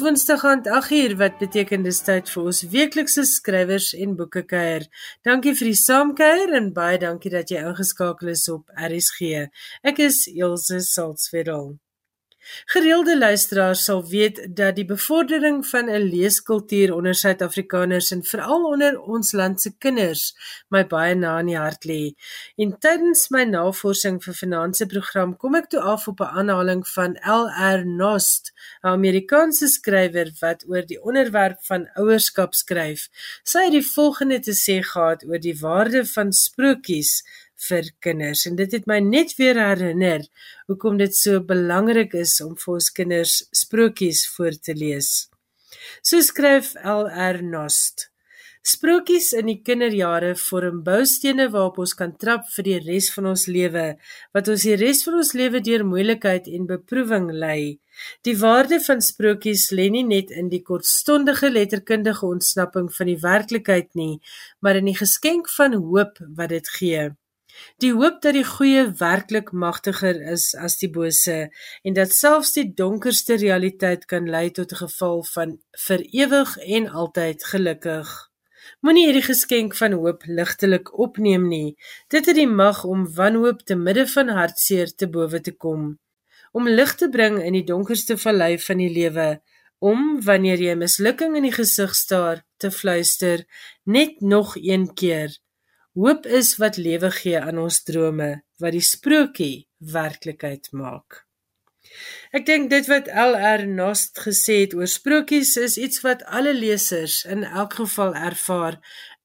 [0.00, 4.86] Dis Woensdag aand 8uur wat beteken dis tyd vir ons weeklikse skrywers en boeke kuier.
[5.28, 9.44] Dankie vir die saamkuier en baie dankie dat jy ingeskakel is op RSG.
[9.92, 11.74] Ek is Elsje Salzwetel.
[12.64, 19.00] Gereelde luisteraars sal weet dat die bevordering van 'n leeskultuur onder Suid-Afrikaners en veral onder
[19.00, 20.34] ons land se kinders
[20.68, 22.14] my baie na in die hart lê.
[22.56, 27.18] En tydens my navorsing vir finansie program kom ek toe af op 'n aanhaling van
[27.24, 27.84] L.R.
[27.86, 33.08] Nost, 'n Amerikaanse skrywer wat oor die onderwerp van ouerskap skryf.
[33.44, 37.22] Sy het die volgende te sê gehad oor die waarde van sprokies
[37.68, 40.26] vir kinders en dit het my net weer herinner
[40.70, 45.28] hoekom dit so belangrik is om vir ons kinders sprokies voor te lees.
[46.02, 48.10] So skryf LR Nost.
[48.60, 53.46] Sprokies in die kinderjare vorm boustene waarop ons kan trap vir die res van ons
[53.48, 53.84] lewe,
[54.36, 57.78] wat ons die res van ons lewe deur moeilikheid en beproewing lei.
[58.28, 63.90] Die waarde van sprokies lê nie net in die kortstondige letterkundige ontsnapping van die werklikheid
[63.96, 64.20] nie,
[64.60, 67.08] maar in die geskenk van hoop wat dit gee.
[67.82, 71.36] Die hoop dat die goeie werklik magtiger is as die bose
[71.82, 76.88] en dat selfs die donkerste realiteit kan lei tot 'n geval van vir ewig en
[77.02, 78.08] altyd gelukkig.
[78.80, 81.76] Moenie hierdie geskenk van hoop ligtelik opneem nie.
[82.08, 85.98] Dit het die mag om wanhoop te midde van hartseer te bowe te kom,
[86.52, 89.28] om lig te bring in die donkerste vallei van die lewe,
[89.80, 93.46] om wanneer jy mislukking in die gesig staar te fluister
[93.84, 95.38] net nog een keer
[95.98, 98.30] Hoop is wat lewe gee aan ons drome,
[98.62, 101.24] wat die sprokie werklikheid maak.
[102.30, 107.24] Ek dink dit wat LR Nost gesê het oor sprokies is iets wat alle lesers
[107.26, 108.78] in elk geval ervaar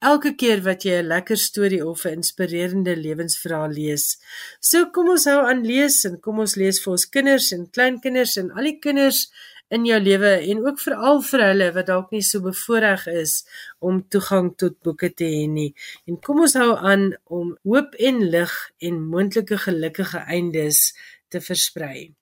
[0.05, 4.17] elke keer wat jy 'n lekker storie of 'n inspirerende lewensverhaal lees.
[4.59, 8.37] So kom ons hou aan lees en kom ons lees vir ons kinders en kleinkinders
[8.37, 9.29] en al die kinders
[9.73, 13.37] in jou lewe en ook veral vir hulle wat dalk nie so bevoorreg is
[13.79, 15.71] om toegang tot boeke te hê nie.
[16.09, 18.53] En kom ons hou aan om hoop en lig
[18.89, 20.91] en moontlike gelukkige eindes
[21.29, 22.13] te versprei.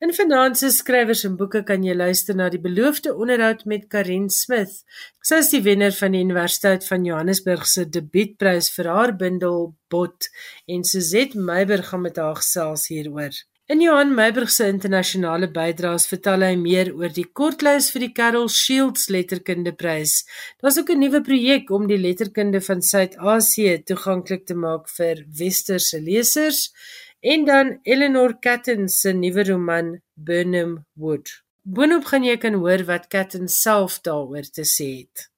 [0.00, 4.76] In Finanse Skrywers en Boeke kan jy luister na die beloofde onderhoud met Karen Smith.
[5.26, 10.30] Sy is die wenner van die Universiteit van Johannesburg se debuutprys vir haar bundel Bot
[10.70, 13.34] en Suzette Meiber gaan met haar gesels hieroor.
[13.68, 18.48] In Johan Meiburg se internasionale bydraes vertel hy meer oor die kortlys vir die Carol
[18.48, 20.14] Shields Letterkundeprys.
[20.62, 26.00] Daar's ook 'n nuwe projek om die letterkunde van Suid-Asië toeganklik te maak vir westerse
[26.00, 26.72] lesers
[27.20, 31.28] en dan Eleanor Catton se nuwe roman Burnham Wood.
[31.62, 35.28] Boonop gaan jy kan hoor wat Catton self daaroor te sê het.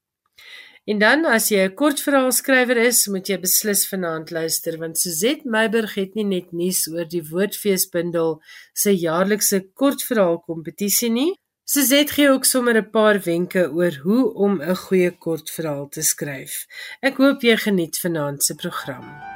[0.89, 5.95] En dan as jy 'n kortverhaalskrywer is, moet jy beslis vanaand luister want Suzette Meiburg
[5.95, 8.41] het nie net nuus oor die Woordfeesbundel
[8.73, 11.33] se jaarlikse kortverhaalkompetisie nie.
[11.65, 16.67] Suzette gee ook sommer 'n paar wenke oor hoe om 'n goeie kortverhaal te skryf.
[17.03, 19.30] Ek hoop jy geniet vanaand se program.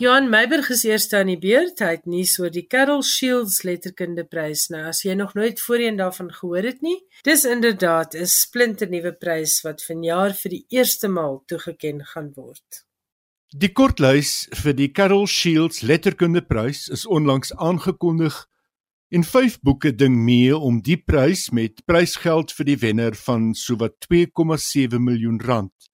[0.00, 1.82] Johan Meiberg is eerste aan die beurt.
[1.84, 4.62] Hy het nuus oor die Carol Shields Letterkundeprys.
[4.72, 6.94] Nou as jy nog nooit voorheen daarvan gehoor het nie,
[7.28, 12.86] dis inderdaad 'n splinternuwe prys wat vanjaar vir die eerste maal toegeken gaan word.
[13.52, 18.46] Die kortlys vir die Carol Shields Letterkundeprys is onlangs aangekondig
[19.10, 24.00] en vyf boeke ding mee om die prys met prysgeld vir die wenner van sowat
[24.08, 25.89] 2,7 miljoen rand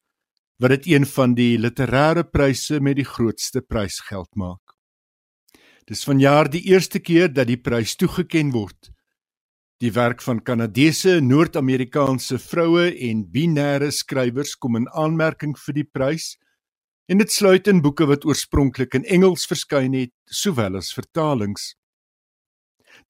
[0.59, 4.77] wat dit een van die literêre pryse met die grootste prysgeld maak.
[5.87, 8.91] Dis vanjaar die eerste keer dat die prys toegekend word.
[9.79, 16.35] Die werk van Kanadese, Noord-Amerikaanse vroue en binêre skrywers kom in aanmerking vir die prys
[17.07, 21.75] en dit sluit in boeke wat oorspronklik in Engels verskyn het, sowel as vertalings.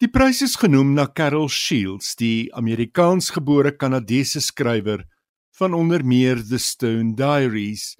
[0.02, 5.06] Die prys is genoem na Carol Shields, die Amerikaansgebore Kanadese skrywer
[5.56, 7.96] van onder meer The Stone Diaries.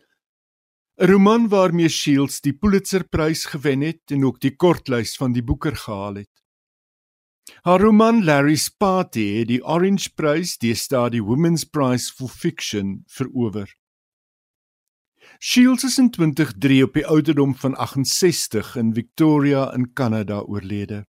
[1.01, 5.77] 'n Roman waarmee Shields die Pulitzerprys gewen het en ook die kortlys van die Booker
[5.77, 6.33] gehaal het.
[7.63, 13.69] Haar roman Larry's Party het die Orange Prys, die Study Women's Prize for Fiction, verower.
[15.39, 21.05] Shields is in 2003 op die ouderdom van 68 in Victoria in Kanada oorlede.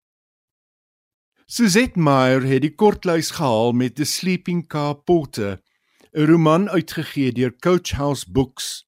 [1.46, 5.60] Suzette Meyer het die kortlys gehaal met The Sleeping Car Porter
[6.14, 8.84] 'n roman uitgegee deur Coach House Books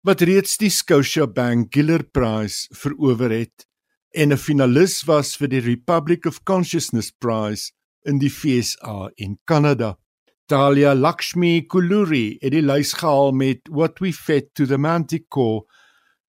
[0.00, 3.66] wat reeds die Scotiabank Giller Prize verower het
[4.16, 7.72] en 'n finalis was vir die Republic of Consciousness Prize
[8.08, 9.98] in die FSA en Kanada.
[10.46, 15.66] Talia Lakshmi Kuluri het die lys gehaal met What We Fed to the Manticore,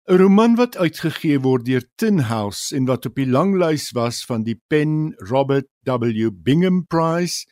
[0.10, 4.44] 'n roman wat uitgegee word deur Tin House en wat op die langlys was van
[4.44, 7.48] die Penn Robert W Bingham Prize,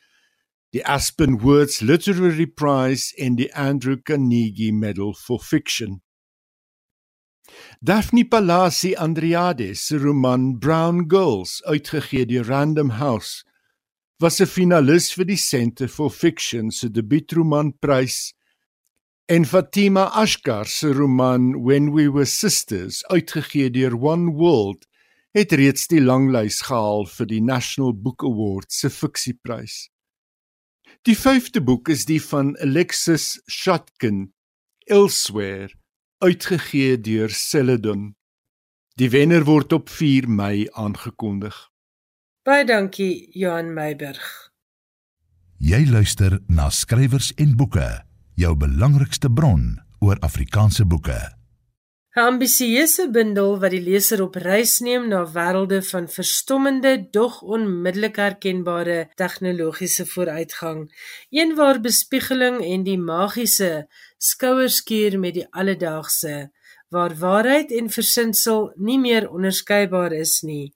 [0.74, 6.02] die Aspen Words Literary Prize en die Andrew Carnegie Medal for Fiction.
[7.82, 13.44] Daphne Palasi Andriades se roman Brown Girls, uitgegee deur Random House,
[14.20, 18.34] was 'n finalis vir die Centre for Fiction se debuutromanprys
[19.28, 24.86] en Fatima Ashkar se roman When We Were Sisters, uitgegee deur One World,
[25.34, 29.90] het reeds die langlys gehaal vir die National Book Award se fiksieprys.
[31.08, 34.34] Die vyfde boek is die van Alexis Shotkin,
[34.84, 35.72] Elsewhere,
[36.20, 38.18] uitgegee deur Celadon.
[39.00, 41.56] Die wenner word op 4 Mei aangekondig.
[42.44, 44.52] Baie dankie Johan Meiburg.
[45.64, 47.88] Jy luister na skrywers en boeke,
[48.36, 51.39] jou belangrikste bron oor Afrikaanse boeke.
[52.18, 58.18] 'n Ambisieuse bundel wat die leser op reis neem na wêrelde van verstommende dog onmiddellik
[58.18, 60.80] herkenbare tegnologiese vooruitgang,
[61.30, 63.72] een waar bespiegeling en die magiese
[64.18, 66.36] skouerskuur met die alledaagse,
[66.90, 70.74] waar waarheid en versinsel nie meer onderskeibaar is nie,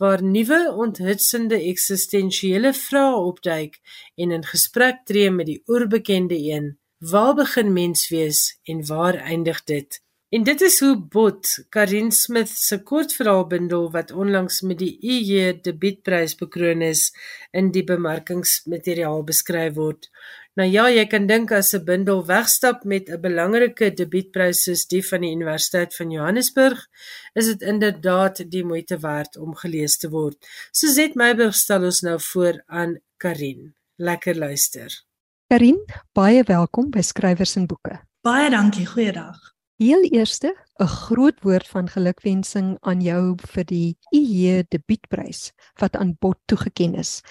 [0.00, 3.82] waar nuwe onthutsende eksistensiële vrae opduik
[4.16, 6.78] en in gesprek tree met die oerbekende een,
[7.12, 10.00] waar begin mens wees en waar eindig dit?
[10.30, 16.36] En dit is hoe Bot, Karin Smith se kortverhaalbundel wat onlangs met die EJ debuutprys
[16.38, 17.08] bekroon is,
[17.50, 20.06] in die bemarkingsmateriaal beskryf word.
[20.54, 25.02] Nou ja, jy kan dink as 'n bundel wegstap met 'n belangrike debuutprys soos die
[25.02, 26.86] van die Universiteit van Johannesburg,
[27.34, 30.36] is dit inderdaad die moeite werd om gelees te word.
[30.70, 33.74] Suzette Meiburg stel ons nou voor aan Karin.
[33.96, 35.04] Lekker luister.
[35.48, 37.98] Karin, baie welkom by Skrywers en Boeke.
[38.22, 39.49] Baie dankie, goeiedag.
[39.80, 46.16] Heel eerste, 'n groot woord van gelukwensing aan jou vir die IE debuutprys wat aan
[46.20, 47.22] Bot toegekend is.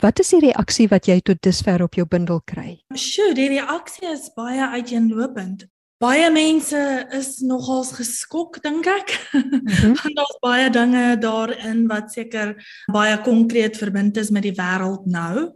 [0.00, 2.80] Wat is die reaksie wat jy tot dusver op jou bundel kry?
[2.96, 5.68] Sjoe, die reaksie is baie uiteenlopend.
[6.00, 6.80] Baie mense
[7.12, 9.12] is nogals geskok dink ek.
[9.32, 9.94] Mm -hmm.
[10.00, 12.56] Want daar's baie dinge daarin wat seker
[12.92, 15.52] baie konkreet verbind is met die wêreld nou.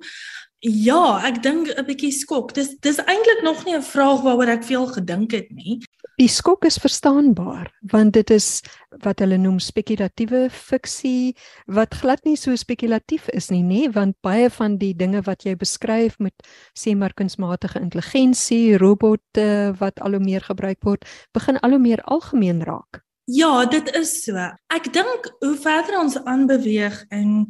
[0.65, 2.55] Ja, ek dink 'n bietjie skok.
[2.57, 5.83] Dis dis eintlik nog nie 'n vraag waaroor ek veel gedink het nie.
[6.17, 8.63] Die skok is verstaanbaar want dit is
[9.03, 11.35] wat hulle noem spekulatiewe fiksie
[11.67, 15.57] wat glad nie so spekulatief is nie, nê, want baie van die dinge wat jy
[15.57, 16.35] beskryf met
[16.73, 22.01] sê maar kunsmatige intelligensie, robotte wat al hoe meer gebruik word, begin al hoe meer
[22.05, 23.03] algemeen raak.
[23.27, 24.37] Ja, dit is so.
[24.69, 27.47] Ek dink hoe verder ons aanbeweeg in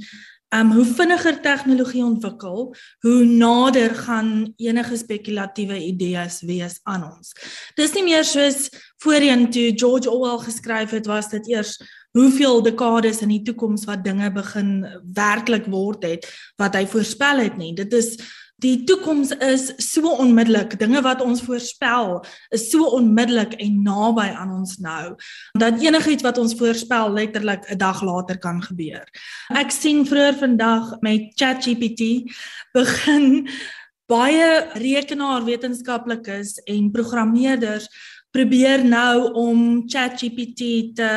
[0.54, 2.68] um hoe vinniger tegnologie ontwikkel,
[3.02, 7.34] hoe nader gaan enige spekulatiewe idees wees aan ons.
[7.74, 8.68] Dis nie meer soos
[9.02, 11.76] voorheen toe George Orwell geskryf het was dit eers
[12.14, 14.84] hoeveel dekades in die toekoms wat dinge begin
[15.16, 16.28] werklik word het
[16.60, 17.72] wat hy voorspel het nie.
[17.74, 18.14] Dit is
[18.62, 20.76] Die toekoms is so onmiddellik.
[20.78, 22.20] Dinge wat ons voorspel
[22.54, 25.14] is so onmiddellik en naby aan ons nou
[25.58, 29.04] dat enigiets wat ons voorspel letterlik 'n dag later kan gebeur.
[29.50, 32.30] Ek sien vroeër vandag met ChatGPT
[32.72, 33.48] begin
[34.06, 37.88] baie rekenaarwetenskaplikes en programmeerders
[38.30, 41.10] probeer nou om ChatGPT te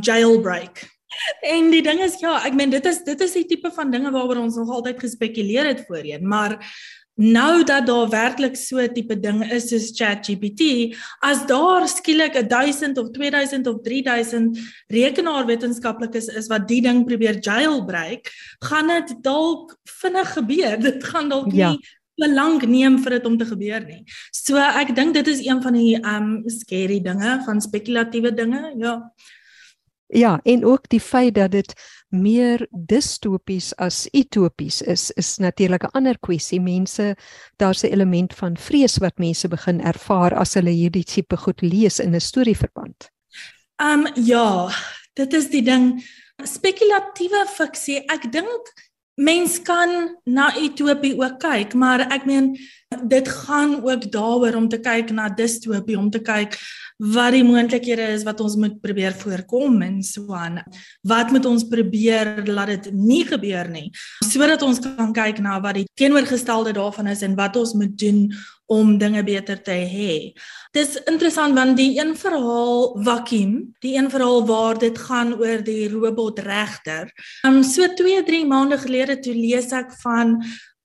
[0.00, 0.97] jailbreak
[1.48, 4.12] En die ding is ja, ek meen dit is dit is die tipe van dinge
[4.14, 6.58] waaroor ons nog altyd gespekuleer het voorheen, maar
[7.18, 12.98] nou dat daar werklik so 'n tipe ding is soos ChatGPT, as daar skielik 1000
[12.98, 20.32] of 2000 of 3000 rekenaarwetenskaplikes is wat die ding probeer jailbreak, gaan dit dalk vinnig
[20.32, 20.78] gebeur.
[20.88, 21.70] Dit gaan dalk ja.
[21.70, 21.80] nie
[22.18, 24.04] te lank neem vir dit om te gebeur nie.
[24.34, 28.74] So ek dink dit is een van die um scary dinge van spekulatiewe dinge.
[28.78, 28.94] Ja.
[30.08, 31.74] Ja, en ook die feit dat dit
[32.08, 36.60] meer distopies as utopies is, is natuurlik 'n ander kwessie.
[36.60, 37.16] Mense,
[37.56, 41.98] daar's 'n element van vrees wat mense begin ervaar as hulle hierdie tipe goed lees
[41.98, 43.10] in 'n storieverband.
[43.76, 44.70] Um ja,
[45.12, 46.04] dit is die ding.
[46.42, 48.72] Spekulatiewe fiksie, ek dink
[49.14, 52.56] mens kan na utopie ook kyk, maar ek meen
[53.10, 56.58] dit gaan ook daaroor om te kyk na distopie, om te kyk
[56.98, 60.58] wat die moontlikhede is wat ons moet probeer voorkom en so aan.
[61.06, 63.88] Wat moet ons probeer laat dit nie gebeur nie
[64.26, 68.26] sodat ons kan kyk na wat die teenoorgestelde daarvan is en wat ons moet doen
[68.68, 70.14] om dinge beter te hê.
[70.76, 75.88] Dis interessant want die een verhaal Vacuum, die een verhaal waar dit gaan oor die
[75.88, 77.08] robot regter.
[77.48, 80.36] Um so 2, 3 maande gelede toe lees ek van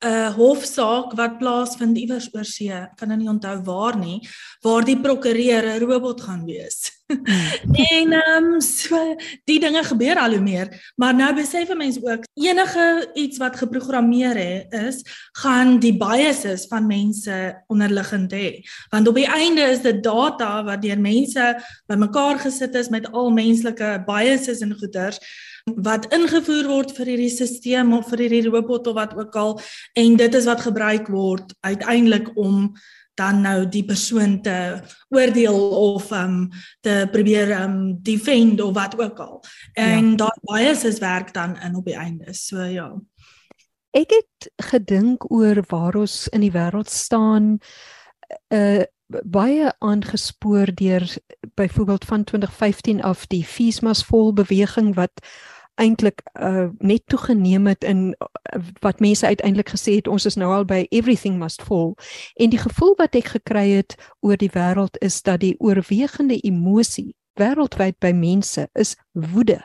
[0.04, 4.20] 'n hofsaak wat plaasvind iewers oor see, kan nou nie onthou waar nie,
[4.62, 6.92] waar die prokureur 'n robot gaan wees.
[7.08, 7.76] Hmm.
[8.00, 8.98] en ehm um, so
[9.46, 14.36] die dinge gebeur al hoe meer, maar nou besef mense ook enige iets wat geprogrammeer
[14.36, 18.62] he, is, gaan die biases van mense onderliggend hê.
[18.90, 21.50] Want op die einde is dit data wat deur mense
[21.92, 25.20] bymekaar gesit is met al menslike biases en goeters
[25.64, 29.56] wat ingevoer word vir hierdie stelsel of vir hierdie robot of wat ook al
[30.00, 32.74] en dit is wat gebruik word uiteindelik om
[33.16, 34.82] dan nou die persoon te
[35.14, 36.50] oordeel of um
[36.82, 39.44] te probeer um defend of wat ook al.
[39.74, 40.16] En ja.
[40.16, 42.34] daai bias is werk dan in op die einde.
[42.34, 42.90] So ja.
[43.94, 47.60] Ek het gedink oor waar ons in die wêreld staan
[48.50, 48.84] uh
[49.24, 51.06] baie aangespoor deur
[51.56, 55.12] byvoorbeeld van 2015 af die Feesmas vol beweging wat
[55.76, 60.52] eintlik uh, net toegeneem het in uh, wat mense uiteindelik gesê het ons is nou
[60.54, 61.96] al by everything must fall
[62.36, 67.16] en die gevoel wat ek gekry het oor die wêreld is dat die oorwegende emosie
[67.40, 69.60] wêreldwyd by mense is woede.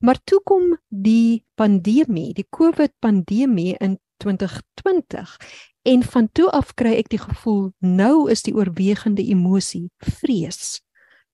[0.00, 5.36] Maar toe kom die pandemie, die COVID pandemie in 2020
[5.82, 9.88] en van toe af kry ek die gevoel nou is die oorwegende emosie
[10.20, 10.80] vrees.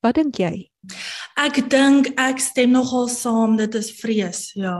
[0.05, 0.69] Wat dink jy?
[1.41, 4.76] Ek dink ek stem nogal saam, dit is vrees, ja.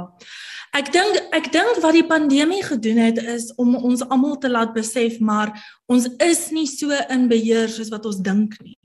[0.77, 4.75] Ek dink ek dink wat die pandemie gedoen het is om ons almal te laat
[4.77, 5.55] besef maar
[5.89, 8.77] ons is nie so in beheer soos wat ons dink nie.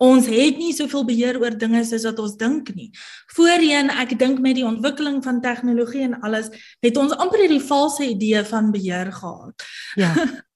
[0.00, 2.88] Ons het nie soveel beheer oor dinge soos wat ons dink nie.
[3.36, 6.48] Voorheen, ek dink met die ontwikkeling van tegnologie en alles,
[6.80, 9.68] het ons amper hierdie valse idee van beheer gehad.
[10.00, 10.14] Ja.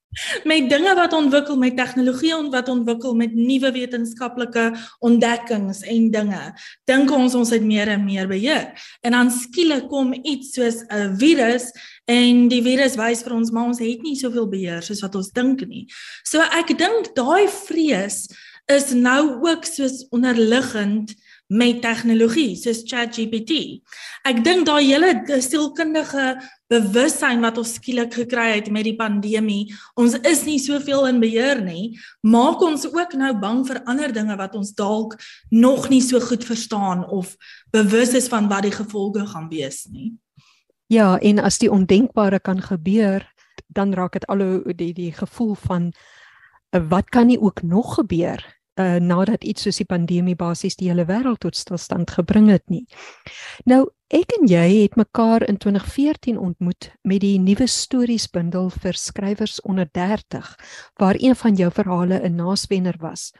[0.44, 6.42] met dinge wat ontwikkel met tegnologie en wat ontwikkel met nuwe wetenskaplike ontdekkings en dinge
[6.88, 8.70] dink ons ons het meer en meer beheer
[9.02, 11.70] en dan skielik kom iets soos 'n virus
[12.06, 15.30] en die virus wys vir ons maar ons het nie soveel beheer soos wat ons
[15.32, 15.86] dink nie
[16.22, 18.28] so ek dink daai vrees
[18.71, 21.14] is nou ook soos onderliggend
[21.47, 23.80] met tegnologie soos ChatGPT.
[24.25, 25.11] Ek dink daai hele
[25.44, 26.38] sielkundige
[26.73, 29.68] bewussyn wat ons skielik gekry het met die pandemie,
[30.00, 34.38] ons is nie soveel in beheer nie, maak ons ook nou bang vir ander dinge
[34.40, 35.18] wat ons dalk
[35.52, 37.37] nog nie so goed verstaan of
[37.75, 40.14] bewus is van wat die gevolge gaan wees nie.
[40.88, 43.25] Ja, en as die ondenkbare kan gebeur,
[43.68, 44.42] dan raak dit al
[44.76, 45.92] die die gevoel van
[46.75, 48.42] wat kan nie ook nog gebeur
[48.80, 52.84] uh, nadat iets soos die pandemie basies die hele wêreld tot stilstand gebring het nie.
[53.70, 59.60] Nou ek en jy het mekaar in 2014 ontmoet met die nuwe storiesbundel vir skrywers
[59.62, 60.54] onder 30
[61.00, 63.32] waar een van jou verhale 'n naswenner was.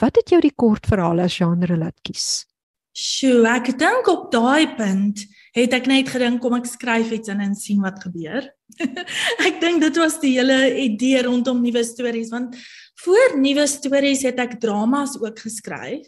[0.00, 2.46] Wat het jou die kortverhale as genre laat kies?
[2.92, 5.20] Sjoe, ek dink op daai punt
[5.52, 8.46] het ek net gedink kom ek skryf iets in en sien wat gebeur.
[9.48, 12.56] ek dink dit was die hele idee rondom nuwe stories want
[12.98, 16.06] voor nuwe stories het ek dramas ook geskryf.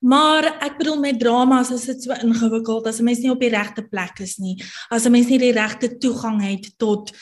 [0.00, 3.52] Maar ek bedoel met dramas is dit so ingewikkeld as 'n mens nie op die
[3.52, 4.56] regte plek is nie,
[4.90, 7.12] as 'n mens nie die regte toegang het tot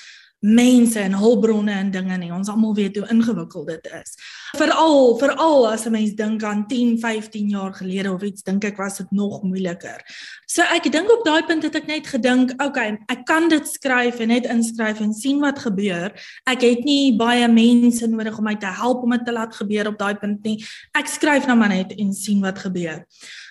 [0.41, 2.33] mense en hulpbronne en dinge nie.
[2.33, 4.15] Ons almal weet hoe ingewikkeld dit is.
[4.57, 8.77] Veral veral as 'n mens dink aan 10, 15 jaar gelede of iets, dink ek
[8.77, 10.01] was dit nog moeiliker.
[10.47, 14.21] So ek dink op daai punt het ek net gedink, okay, ek kan dit skryf
[14.21, 16.13] en net inskryf en sien wat gebeur.
[16.47, 19.89] Ek het nie baie mense nodig om my te help om dit te laat gebeur
[19.89, 20.65] op daai punt nie.
[20.95, 23.05] Ek skryf nou maar net en sien wat gebeur.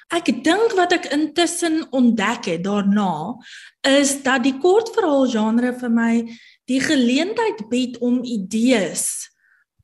[0.07, 3.35] Ek dink wat ek intussen ontdek het daarna
[3.83, 6.13] is dat die kortverhaal genre vir my
[6.65, 9.27] die geleentheid bied om idees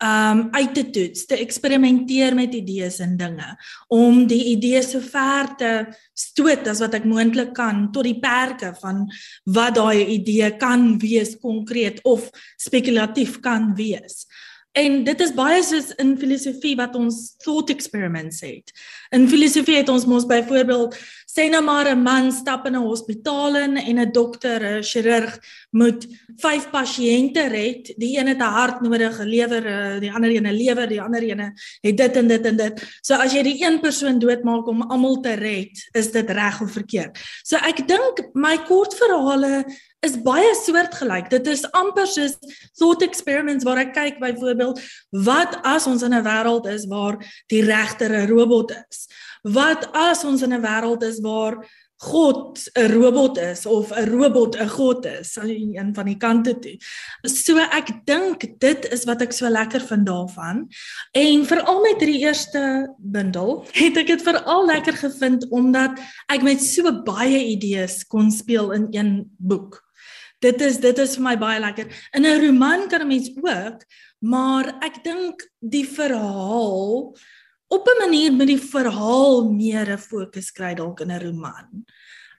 [0.03, 3.49] um uit te toets, te eksperimenteer met idees en dinge,
[3.93, 5.71] om die idees so ver te
[6.17, 9.05] stoot as wat ek moontlik kan tot die perke van
[9.55, 12.27] wat daai idee kan wees konkreet of
[12.59, 14.25] spekulatief kan wees.
[14.73, 18.71] En dit is baie soos in filosofie wat ons thought experiments het.
[19.13, 20.97] In filosofie het ons mos byvoorbeeld
[21.29, 25.39] sê nou maar 'n man stap in 'n hospitaal in en 'n dokter, 'n chirurg
[25.71, 27.93] moet 5 pasiënte red.
[27.97, 31.01] Die een het 'n hart nodig, 'n lewer, eh, die ander een 'n lewer, die
[31.01, 32.97] ander een het dit en dit en dit.
[33.01, 36.71] So as jy die een persoon doodmaak om almal te red, is dit reg of
[36.71, 37.17] verkeerd.
[37.43, 39.65] So ek dink my kortverhale
[40.03, 41.29] is baie soortgelyk.
[41.31, 42.37] Dit is amper soos
[42.77, 44.81] thought experiments waar ek kyk byvoorbeeld
[45.25, 47.17] wat as ons in 'n wêreld is waar
[47.47, 49.07] die regter 'n robot is?
[49.43, 51.63] Wat as ons in 'n wêreld is waar
[52.03, 56.59] God 'n robot is of 'n robot 'n god is aan een van die kante
[56.59, 56.77] toe.
[57.23, 60.67] So ek dink dit is wat ek so lekker vind daarvan.
[61.11, 66.61] En veral met hierdie eerste bundel het ek dit veral lekker gevind omdat ek met
[66.61, 69.82] so baie idees kon speel in een boek.
[70.43, 71.87] Dit is dit is vir my baie lekker.
[72.13, 73.85] In 'n roman kan 'n mens ook,
[74.19, 77.15] maar ek dink die verhaal
[77.67, 81.85] op 'n manier met die verhaal meer 'n fokus kry dalk in 'n roman.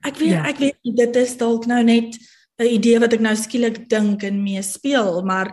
[0.04, 0.44] Ek weet ja.
[0.44, 2.16] ek weet dit is dalk nou net
[2.61, 5.49] 'n idee wat ek nou skielik dink en mee speel, maar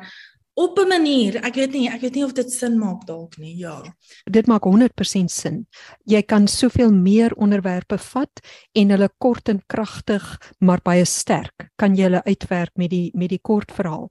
[0.54, 3.56] op 'n manier, ek weet nie, ek weet nie of dit sin maak dalk nie.
[3.58, 3.82] Ja.
[4.24, 5.68] Dit maak 100% sin.
[6.04, 8.40] Jy kan soveel meer onderwerpe vat
[8.72, 13.30] en hulle kort en kragtig, maar baie sterk kan jy hulle uitwerk met die met
[13.30, 14.10] die kort verhaal.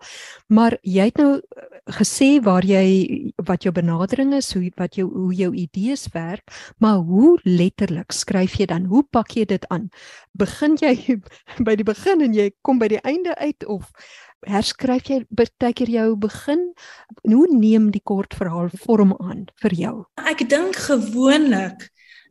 [0.49, 1.65] Maar jy het nou eh,
[2.01, 6.97] gesê waar jy wat jou benadering is, hoe wat jou hoe jou idees werk, maar
[6.97, 8.85] hoe letterlik skryf jy dan?
[8.85, 9.91] Hoe pak jy dit aan?
[10.33, 11.21] Begin jy
[11.67, 13.93] by die begin en jy kom by die einde uit of
[14.49, 16.73] herskryf jy baie keer jou begin?
[17.23, 19.95] Hoe neem die kort verhaal vorm aan vir jou?
[20.17, 21.89] Ek dink gewoonlik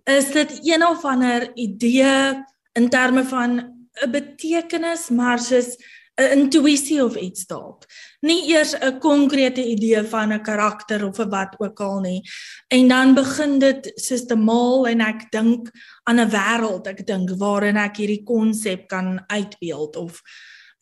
[0.09, 3.59] is dit een of ander idee in terme van
[4.05, 5.77] 'n betekenis maar soos
[6.17, 7.85] 'n intuïsie of iets dalk
[8.21, 12.21] nie eers 'n konkrete idee van 'n karakter of 'n wat ook al nie.
[12.67, 15.71] En dan begin dit soos te maal en ek dink
[16.03, 20.21] aan 'n wêreld ek dink waarin ek hierdie konsep kan uitbeeld of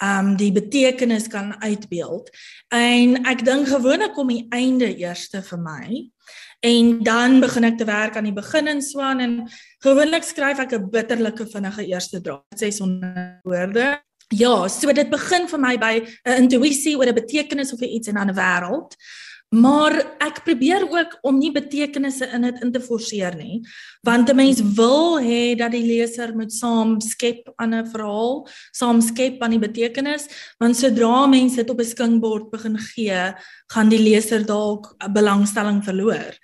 [0.04, 2.30] um die betekenis kan uitbeeld.
[2.74, 6.04] En ek dink gewoonlik kom die einde eerste vir my.
[6.66, 9.34] En dan begin ek te werk aan die begin en so aan en
[9.86, 14.02] gewoonlik skryf ek 'n bitterlike vinnige eerste draad, 600 woorde.
[14.30, 15.94] Ja, so dit begin vir my by
[16.26, 18.96] 'n intuïsie oor 'n betekenis of iets in 'n ander wêreld.
[19.56, 23.62] Maar ek probeer ook om nie betekenisse in dit in te forceer nie,
[24.04, 29.00] want 'n mens wil hê dat die leser moet saam skep aan 'n verhaal, saam
[29.02, 30.28] skep aan die betekenis,
[30.60, 33.34] want sodra mense dit op 'n skinkbord begin gee,
[33.72, 36.36] gaan die leser dalk belangstelling verloor.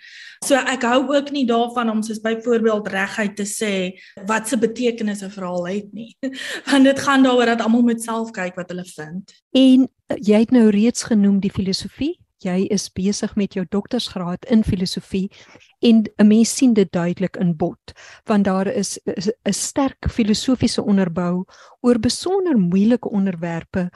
[0.45, 5.23] So ek hou ook nie daarvan om soos byvoorbeeld reguit te sê wat se betekenis
[5.23, 6.15] 'n verhaal het nie,
[6.71, 9.33] want dit gaan daaroor dat almal moet self kyk wat hulle vind.
[9.51, 9.89] En
[10.21, 15.29] jy het nou reeds genoem die filosofie jy is besig met jou doktorsgraad in filosofie
[15.81, 17.93] en 'n mens sien dit duidelik in bod
[18.25, 21.45] want daar is 'n sterk filosofiese onderbou
[21.81, 23.89] oor besonder moeilike onderwerpe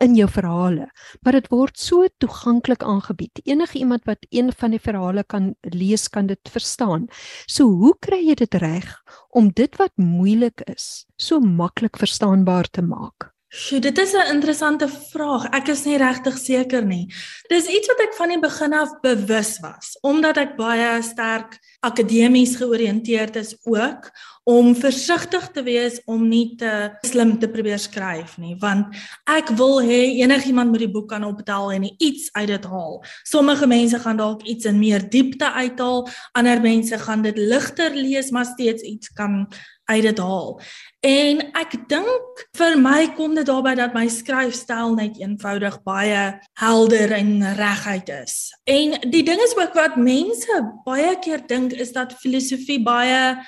[0.00, 0.88] in jou verhale.
[1.22, 3.40] Maar dit word so toeganklik aangebied.
[3.44, 7.08] Enige iemand wat een van die verhale kan lees kan dit verstaan.
[7.46, 8.92] So hoe kry jy dit reg
[9.28, 14.88] om dit wat moeilik is so maklik verstaanbaar te maak Sjoe, dit is 'n interessante
[14.88, 15.46] vraag.
[15.56, 17.08] Ek is nie regtig seker nie.
[17.48, 22.56] Dis iets wat ek van die begin af bewus was, omdat ek baie sterk akademies
[22.56, 24.10] georiënteerd is ook
[24.44, 29.80] om versigtig te wees om nie te slim te probeer skryf nie, want ek wil
[29.80, 33.04] hê enigiemand moet die boek kan optel en iets uit dit haal.
[33.24, 38.30] Sommige mense gaan dalk iets in meer diepte uithaal, ander mense gaan dit ligter lees
[38.30, 39.48] maar steeds iets kan
[39.88, 40.60] uit dit haal.
[41.00, 46.24] En ek dink vir my kom dit daarby dat my skryfstyl net eenvoudig baie
[46.60, 48.36] helder en reguit is.
[48.68, 53.38] En die ding is ook wat mense baie keer dink is dat filosofie baie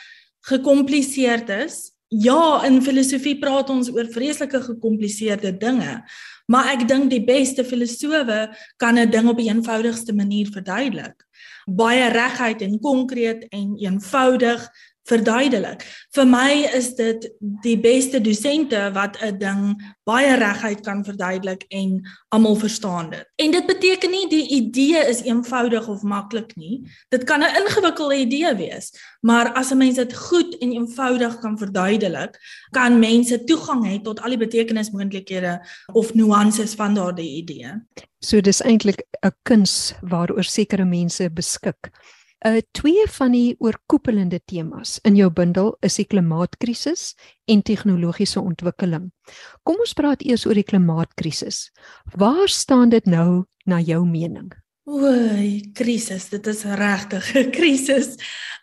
[0.49, 1.91] gekompliseerd is.
[2.11, 6.01] Ja, in filosofie praat ons oor vreeslike gekompliseerde dinge,
[6.51, 8.49] maar ek dink die beste filosowe
[8.83, 11.15] kan 'n ding op die eenvoudigste manier verduidelik.
[11.67, 14.67] Baie regheid en konkreet en eenvoudig
[15.09, 15.85] verduidelik.
[16.15, 17.27] Vir my is dit
[17.65, 19.63] die beste dosente wat 'n ding
[20.05, 23.27] baie reguit kan verduidelik en almal verstaan dit.
[23.37, 26.83] En dit beteken nie die idee is eenvoudig of maklik nie.
[27.09, 31.59] Dit kan 'n ingewikkelde idee wees, maar as 'n mens dit goed en eenvoudig kan
[31.59, 32.39] verduidelik,
[32.71, 35.61] kan mense toegang hê tot al die betekenismoontlikhede
[35.93, 37.73] of nuances van daardie idee.
[38.19, 41.91] So dis eintlik 'n kuns waaroor sekere mense beskik.
[42.41, 47.11] Uh twee van die oorkoepelende temas in jou bundel is die klimaatkrisis
[47.45, 49.11] en tegnologiese ontwikkeling.
[49.69, 51.67] Kom ons praat eers oor die klimaatkrisis.
[52.17, 54.49] Waar staan dit nou na jou mening?
[54.89, 58.15] Oei, krisis, dit is regtig 'n krisis.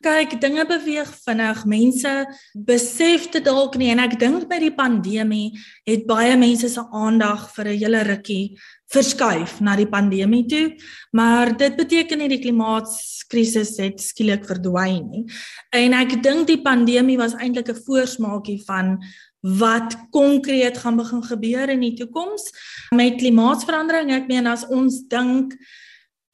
[0.01, 1.61] Kyk, dinge beweeg vinnig.
[1.65, 2.13] Mense
[2.53, 5.53] besef dit dalk nie en ek dink by die pandemie
[5.85, 8.57] het baie mense se aandag vir 'n hele rukkie
[8.89, 10.75] verskuif na die pandemie toe,
[11.13, 15.25] maar dit beteken nie die klimaatkrisis het skielik verdwyn nie.
[15.71, 18.97] En ek dink die pandemie was eintlik 'n voorsmaakie van
[19.41, 22.51] wat konkreet gaan begin gebeur in die toekoms
[22.89, 24.11] met klimaatsverandering.
[24.11, 25.53] Ek meen as ons dink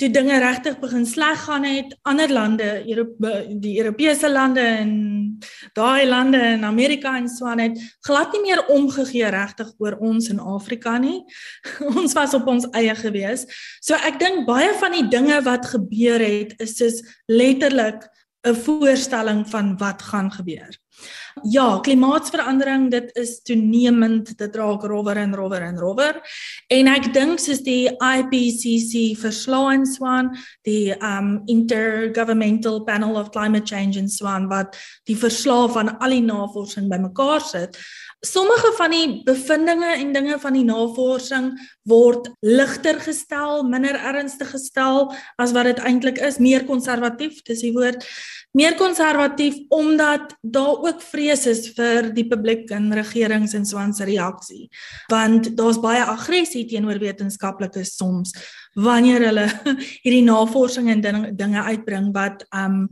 [0.03, 3.31] toe dinge regtig begin sleg gaan het, ander lande, Europe,
[3.63, 4.91] die Europese lande en
[5.77, 10.27] daai lande in Amerika en so aan het glad nie meer omgegee regtig oor ons
[10.33, 11.21] in Afrika nie.
[11.95, 13.47] ons was op ons eie gewees.
[13.79, 16.99] So ek dink baie van die dinge wat gebeur het is soos
[17.31, 18.03] letterlik
[18.43, 20.73] 'n voorstelling van wat gaan gebeur.
[21.41, 26.19] Ja, klimaatsverandering, dit is toenemend, dit raak rower en rower en rower.
[26.69, 30.29] En ek dink soos die IPCC verslae en swaan,
[30.67, 34.77] die um Intergovernmental Panel of Climate Change en swaan wat
[35.09, 37.81] die verslae van al die navorsing bymekaar sit,
[38.23, 41.49] Sommige van die bevindinge en dinge van die navorsing
[41.91, 47.73] word ligter gestel, minder ernstig gestel as wat dit eintlik is, meer konservatief, dis die
[47.75, 48.07] woord.
[48.55, 54.67] Meer konservatief omdat daar ook vrees is vir die publiek en regerings en swans reaksie.
[55.11, 58.35] Want daar's baie aggressie teenoor wetenskaplikes soms
[58.75, 59.47] wanneer hulle
[60.03, 62.87] hierdie navorsing en dinge, dinge uitbring wat um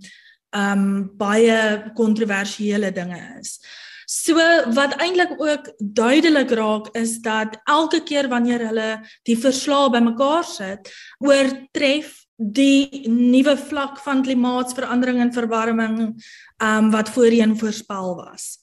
[0.52, 0.84] um
[1.16, 3.60] baie kontroversiële dinge is.
[4.12, 4.36] So
[4.76, 8.90] wat eintlik ook duidelik raak is dat elke keer wanneer hulle
[9.24, 10.92] die verslae bymekaar sit,
[11.24, 15.98] oortref die nuwe vlak van klimaatsverandering en verwarming
[16.58, 18.58] um wat voorheen voorspel was.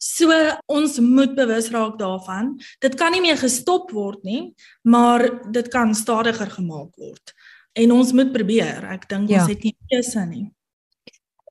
[0.00, 0.32] So
[0.66, 2.54] ons moet bewus raak daarvan.
[2.80, 7.34] Dit kan nie meer gestop word nie, maar dit kan stadiger gemaak word.
[7.74, 8.84] En ons moet probeer.
[8.94, 9.42] Ek dink ja.
[9.42, 10.46] ons het nie keuse nie.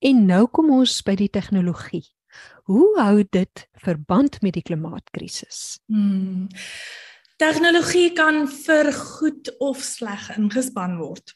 [0.03, 2.05] En nou kom ons by die tegnologie.
[2.69, 5.79] Hoe hou dit verband met die klimaatkrisis?
[5.91, 6.47] Hmm.
[7.41, 11.33] Tegnologie kan vir goed of sleg ingespan word.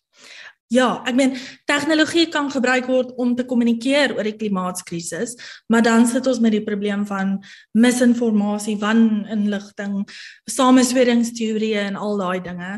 [0.67, 5.38] Ja, ek meen tegnologie kan gebruik word om te kommunikeer oor die klimaatskrisis,
[5.71, 7.38] maar dan sit ons met die probleem van
[7.71, 10.01] misinformasie, waninligting,
[10.51, 12.73] samesweringsteorieë en al daai dinge.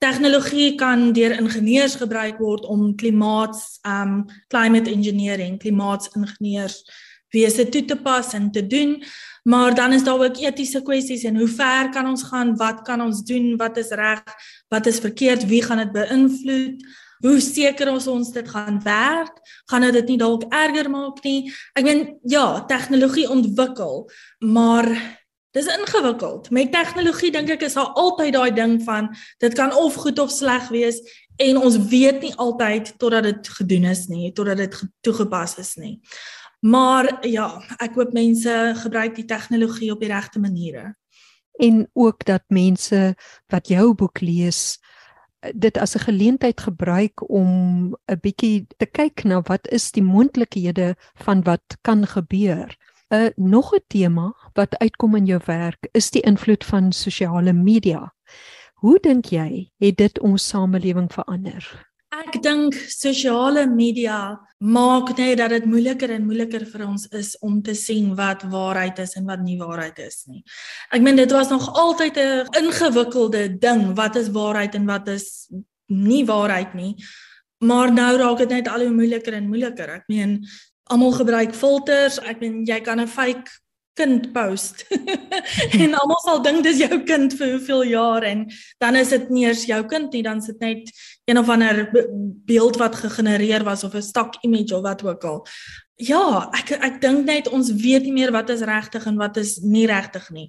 [0.00, 6.80] Tegnologie kan deur ingenieurs gebruik word om klimaats um climate engineering, klimaatsingenieurs
[7.34, 8.96] wese toe te pas en te doen.
[9.44, 12.56] Maar dan is daar ook etiese kwessies en hoe ver kan ons gaan?
[12.56, 13.56] Wat kan ons doen?
[13.60, 14.22] Wat is reg?
[14.68, 15.46] Wat is verkeerd?
[15.46, 16.86] Wie gaan dit beïnvloed?
[17.24, 19.36] Hoe seker ons ons dit gaan werk?
[19.70, 21.52] Gaan dit nie dalk erger maak nie?
[21.76, 24.08] Ek meen ja, tegnologie ontwikkel,
[24.44, 24.88] maar
[25.54, 26.50] dis ingewikkeld.
[26.50, 29.08] Met tegnologie dink ek is daar altyd daai ding van
[29.44, 31.00] dit kan of goed of sleg wees
[31.36, 35.98] en ons weet nie altyd totdat dit gedoen is nie, totdat dit toegepas is nie.
[36.64, 40.94] Maar ja, ek hoop mense gebruik die tegnologie op die regte maniere.
[41.60, 43.14] En ook dat mense
[43.52, 44.80] wat jou boek lees
[45.52, 47.48] dit as 'n geleentheid gebruik om
[48.08, 52.76] 'n bietjie te kyk na wat is die moontlikhede van wat kan gebeur.
[53.10, 57.52] 'n uh, Nog 'n tema wat uitkom in jou werk is die invloed van sosiale
[57.52, 58.14] media.
[58.74, 61.93] Hoe dink jy het dit ons samelewing verander?
[62.14, 67.56] Ek dink sosiale media maak net dat dit moeiliker en moeiliker vir ons is om
[67.64, 70.44] te sien wat waarheid is en wat nie waarheid is nie.
[70.94, 75.50] Ek meen dit was nog altyd 'n ingewikkelde ding wat is waarheid en wat is
[75.88, 76.94] nie waarheid nie.
[77.58, 79.88] Maar nou raak dit net al hoe moeiliker en moeiliker.
[79.88, 80.46] Ek meen
[80.84, 82.18] almal gebruik filters.
[82.18, 83.50] Ek meen jy kan 'n fake
[83.94, 84.84] kind post.
[85.82, 88.46] en almal sal dink dis jou kind vir hoeveel jaar en
[88.82, 90.90] dan is dit nie eers jou kind nie, dan sit net
[91.24, 91.86] een of ander
[92.46, 95.46] beeld wat gegenereer was of 'n stok image of wat ook al.
[95.96, 99.60] Ja, ek ek dink net ons weet nie meer wat is regtig en wat is
[99.62, 100.48] nie regtig nie.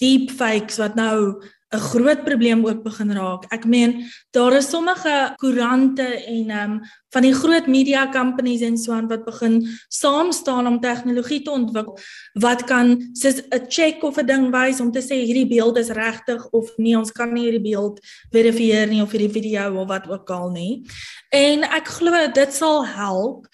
[0.00, 1.42] Deepfakes wat nou
[1.76, 3.44] 'n groot probleem ook begin raak.
[3.52, 6.80] Ek meen, daar is sommige koerante en ehm um,
[7.16, 11.50] van die groot media companies en so aan wat begin saam staan om tegnologie te
[11.50, 11.98] ontwikkel
[12.32, 15.88] wat kan soos 'n check of 'n ding wys om te sê hierdie beeld is
[15.88, 20.08] regtig of nee, ons kan nie hierdie beeld verifieer nie of hierdie video of wat
[20.08, 20.82] ook al nie.
[21.30, 23.46] En ek glo dit sal help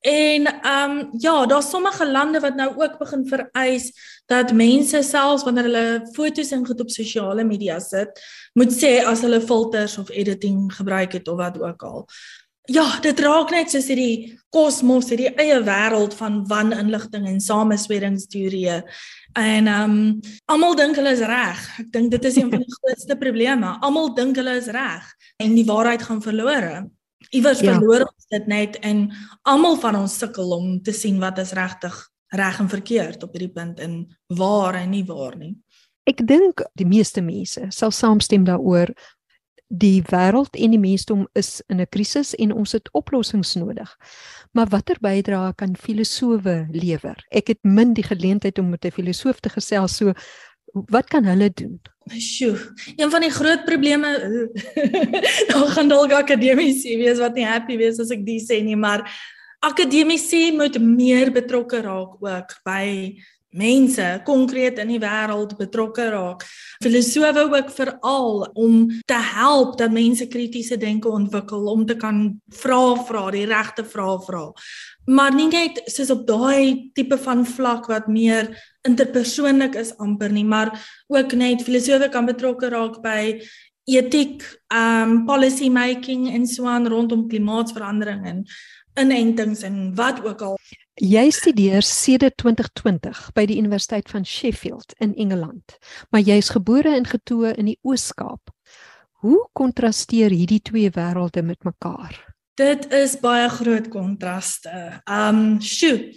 [0.00, 3.92] En ehm um, ja, daar's sommige lande wat nou ook begin vereis
[4.26, 8.20] dat mense selfs wanneer hulle foto's en goed op sosiale media sit,
[8.52, 12.06] moet sê as hulle filters of editing gebruik het of wat ook al.
[12.64, 18.78] Ja, dit raak net soos hierdie kosmos, hierdie eie wêreld van waninligting en samesweringsteorieë.
[19.36, 21.60] En ehm um, almal dink hulle is reg.
[21.84, 23.76] Ek dink dit is een van die grootste probleme.
[23.84, 26.88] Almal dink hulle is reg en die waarheid gaan verlore
[27.30, 27.74] iewers ja.
[27.74, 29.08] verloor ons dit net en
[29.42, 31.96] almal van ons sukkel om te sien wat is regtig
[32.30, 35.56] reg en verkeerd op hierdie punt en waar en nie waar nie.
[36.08, 38.94] Ek dink die meeste mense sal saamstem daaroor
[39.70, 43.96] die wêreld en die mensdom is in 'n krisis en ons het oplossings nodig.
[44.52, 47.24] Maar watter bydrae kan filosowe lewer?
[47.30, 50.12] Ek het min die geleentheid om met 'n filosoof te gesels so
[50.72, 51.80] wat kan hulle doen?
[52.18, 52.56] Sjoe,
[52.96, 54.10] een van die groot probleme
[55.50, 59.04] dan gaan dalk akademici wees wat nie happy wees as ek dit sê nie, maar
[59.62, 63.14] akademici moet meer betrokke raak ook by
[63.50, 66.44] mense konkreet in die wêreld betrokke raak.
[66.82, 72.94] Filosofe ook veral om te help dat mense kritiese denke ontwikkel om te kan vra
[73.06, 74.44] vra, die regte vrae vra.
[75.10, 78.52] Maar nie net soos op daai tipe van vlak wat meer
[78.88, 80.72] interpersoonlik is amper nie, maar
[81.08, 83.40] ook net filosofe kan betrokke raak by
[83.90, 88.44] etiek, um policy making en so aan rondom klimaatsverandering en
[89.00, 90.56] inentings en wat ook al.
[91.00, 95.78] Jy studeer sedert 2020 by die Universiteit van Sheffield in Engeland,
[96.10, 98.52] maar jy's gebore en getoe in die Oos-Kaap.
[99.24, 102.16] Hoe kontrasteer hierdie twee wêrelde met mekaar?
[102.60, 105.00] Dit is baie groot kontraste.
[105.08, 106.12] Um, sjoe.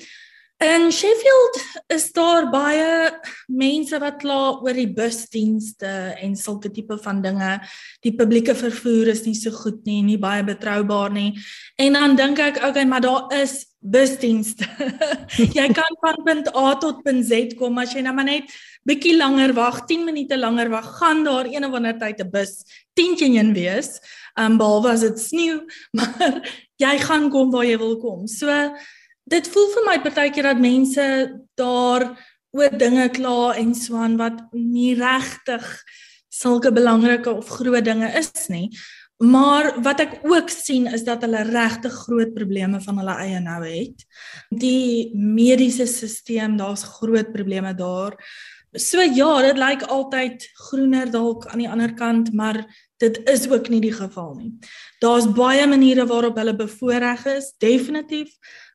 [0.64, 1.58] In Sheffield
[1.92, 3.10] is daar baie
[3.52, 5.90] mense wat kla oor die busdienste
[6.24, 7.58] en sulke tipe van dinge.
[8.06, 11.34] Die publieke vervoer is nie so goed nie, nie baie betroubaar nie.
[11.76, 14.70] En dan dink ek, okay, maar daar is busdienste.
[15.60, 18.56] jy kan van punt A tot punt Z kom as jy nou maar net
[18.88, 22.62] bietjie langer wag, 10 minute langer wag, gaan daar een of ander tyd 'n bus
[22.96, 24.00] tientjie in wees.
[24.40, 25.60] Um behalwe as dit sneeu,
[25.98, 26.40] maar
[26.80, 28.28] jy gaan kom waar jy wil kom.
[28.32, 28.48] So
[29.30, 31.06] dit voel vir my partykeer dat mense
[31.60, 32.10] daar
[32.54, 35.64] oor dinge kla en swaan wat nie regtig
[36.34, 38.68] sulke belangrike of groot dinge is nie.
[39.24, 43.62] Maar wat ek ook sien is dat hulle regtig groot probleme van hulle eie nou
[43.64, 44.04] het.
[44.50, 48.18] Die mediese stelsel, daar's groot probleme daar.
[48.74, 52.64] So ja, dit lyk altyd groener dalk aan die ander kant, maar
[52.98, 54.52] dit is ook nie die geval nie.
[55.00, 58.34] Daar's baie maniere waarop hulle bevoordeel is, definitief,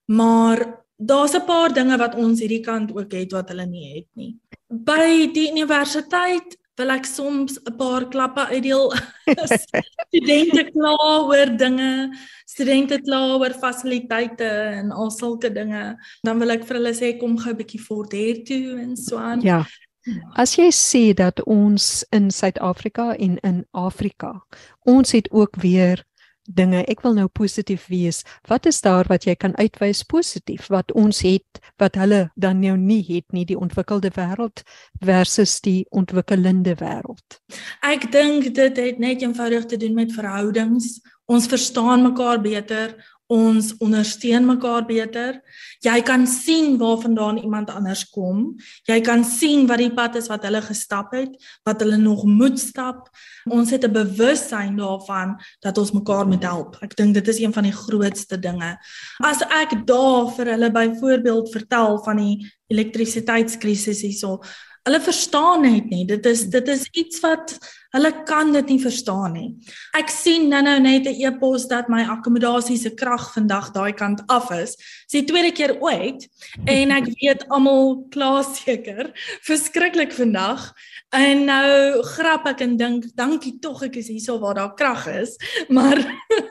[0.08, 4.08] Maar daar's 'n paar dinge wat ons hierdie kant ook het wat hulle nie het
[4.14, 4.36] nie.
[4.68, 8.92] By die universiteit wil ek soms 'n paar klappe uitdeel.
[10.08, 12.16] studente kla oor dinge,
[12.46, 14.48] studente kla oor fasiliteite
[14.80, 15.96] en al sulke dinge.
[16.22, 19.16] Dan wil ek vir hulle sê kom gou 'n bietjie voort hier toe en so
[19.16, 19.40] aan.
[19.40, 19.66] Ja.
[20.34, 24.46] As jy sê dat ons in Suid-Afrika en in Afrika,
[24.86, 26.04] ons het ook weer
[26.48, 26.82] dinge.
[26.88, 28.22] Ek wil nou positief wees.
[28.48, 32.76] Wat is daar wat jy kan uitwys positief wat ons het wat hulle dan nou
[32.80, 34.64] nie het nie die ontwikkelde wêreld
[35.04, 37.38] versus die ontwikkelende wêreld?
[37.84, 40.98] Ek dink dit het net eenvoudig te doen met verhoudings.
[41.28, 42.96] Ons verstaan mekaar beter
[43.28, 45.36] ons ondersteun mekaar beter.
[45.84, 48.56] Jy kan sien waarvandaan iemand anders kom.
[48.88, 51.34] Jy kan sien wat die pad is wat hulle gestap het,
[51.68, 53.10] wat hulle nog moet stap.
[53.44, 56.76] Ons het 'n bewustheid daarvan dat ons mekaar moet help.
[56.82, 58.78] Ek dink dit is een van die grootste dinge.
[59.20, 64.40] As ek daar vir hulle byvoorbeeld vertel van die elektrisiteitskrisis hierso,
[64.88, 66.04] hulle verstaan net nie.
[66.08, 67.58] Dit is dit is iets wat
[67.96, 69.46] Hulle kan dit nie verstaan nie.
[69.96, 74.50] Ek sien nou-nou net 'n e-pos dat my akkommodasie se krag vandag daai kant af
[74.52, 74.76] is.
[75.08, 76.28] Dis die tweede keer ooit
[76.66, 79.10] en ek weet almal klaar seker.
[79.40, 80.74] Verskriklik vandag.
[81.16, 85.38] En nou grap ek en dink, dankie tog ek is hierso waar daar krag is.
[85.68, 85.96] Maar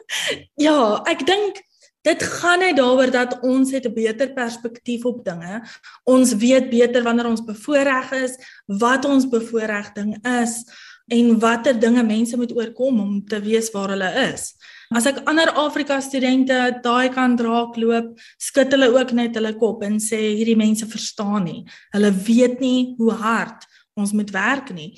[0.67, 1.62] ja, ek dink
[2.08, 5.62] Dit gaan net daaroor dat ons het 'n beter perspektief op dinge.
[6.04, 8.34] Ons weet beter wanneer ons bevoordeel is,
[8.65, 10.63] wat ons bevoordeling is
[11.08, 14.54] en watter dinge mense moet oorkom om te weet waar hulle is.
[14.89, 20.00] As ek ander Afrika studente daai kant raakloop, skud hulle ook net hulle kop en
[20.00, 21.65] sê hierdie mense verstaan nie.
[21.91, 24.93] Hulle weet nie hoe hard ons moet werk nie.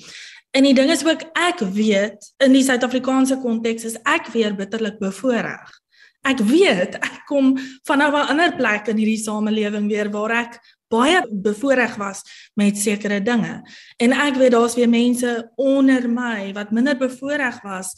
[0.50, 4.98] En die ding is ook ek weet in die Suid-Afrikaanse konteks is ek weer bitterlik
[4.98, 5.79] bevoordeel.
[6.26, 7.54] Ek weet ek kom
[7.88, 12.22] van 'n ander plek in hierdie samelewing weer waar ek baie bevoordeel was
[12.54, 13.62] met sekere dinge.
[13.96, 17.94] En ek weet daar's weer mense onder my wat minder bevoordeel was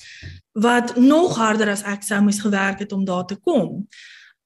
[0.53, 3.89] wat nog harder as ek sou moes gewerk het om daar te kom.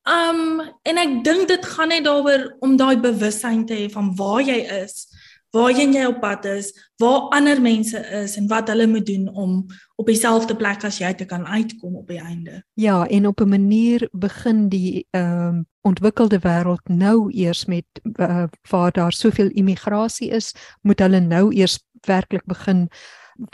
[0.06, 4.42] Um en ek dink dit gaan net daaroor om daai bewustheid te hê van waar
[4.46, 5.08] jy is
[5.50, 9.66] waarheen jy op pad is, waar ander mense is en wat hulle moet doen om
[9.96, 12.62] op dieselfde plek as jy te kan uitkom op die einde.
[12.74, 18.44] Ja, en op 'n manier begin die ehm uh, ontwikkelde wêreld nou eers met uh,
[18.70, 22.88] waar daar soveel immigrasie is, moet hulle nou eers werklik begin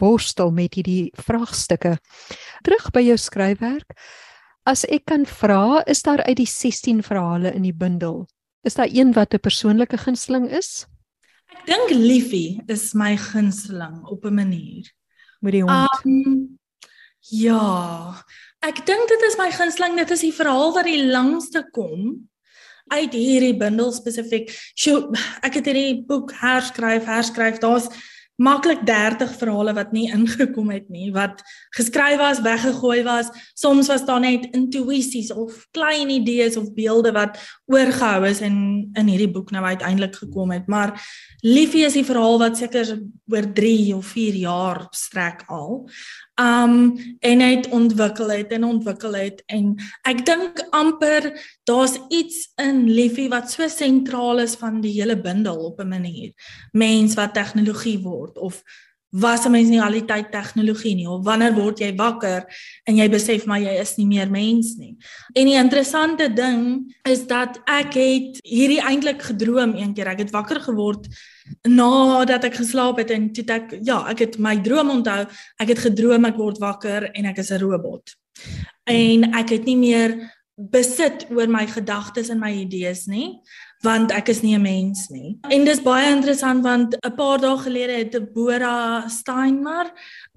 [0.00, 1.98] worstel met hierdie vraagstukke.
[2.62, 3.98] Terug by jou skryfwerk.
[4.62, 8.26] As ek kan vra, is daar uit die 16 verhale in die bundel,
[8.62, 10.86] is daar een wat 'n persoonlike gunsteling is?
[11.52, 14.88] Ek dink Liefie is my gunsteling op 'n manier.
[15.40, 16.04] Met die hond.
[16.04, 16.58] Um,
[17.20, 18.16] ja.
[18.62, 19.96] Ek dink dit is my gunsteling.
[19.96, 22.28] Dit is die verhaal wat die langste kom
[22.88, 24.50] uit hierdie bundel spesifiek.
[24.74, 25.12] Sjoe,
[25.42, 27.60] ek het hierdie boek herskryf, herskryf.
[27.60, 27.88] Daar's
[28.40, 31.42] maklik 30 verhale wat nie ingekom het nie, wat
[31.76, 33.28] geskryf was, weggegooi was.
[33.54, 38.56] Soms was daar net intuïsies of klein idees of beelde wat oorgehou is en
[38.98, 40.66] in hierdie boek nou uiteindelik gekom het.
[40.66, 40.96] Maar
[41.42, 42.94] Liefie is die verhaal wat seker
[43.32, 45.88] oor 3 of 4 jaar strek al.
[46.40, 49.74] Um en het ontwikkel het en ontwikkel het en
[50.08, 51.28] ek dink amper
[51.68, 56.32] daar's iets in Liefie wat so sentraal is van die hele bundel op 'n manier.
[56.72, 58.62] Mens wat tegnologie word of
[59.12, 62.46] was 'n mens nie al die tyd tegnologie nie of wanneer word jy wakker
[62.84, 64.96] en jy besef maar jy is nie meer mens nie.
[65.34, 70.06] En die interessante ding is dat ek het hierdie eintlik gedroom eendag.
[70.06, 71.06] Ek het wakker geword
[71.68, 75.26] nadat ek geslaap het en toe ek ja, ek het my droom onthou.
[75.60, 78.16] Ek het gedroom ek word wakker en ek is 'n robot.
[78.84, 83.40] En ek het nie meer besit oor my gedagtes en my idees nie
[83.82, 85.38] want ek is nie 'n mens nie.
[85.50, 89.90] En dis baie interessant want 'n paar dae gelede het Deborah Steinmar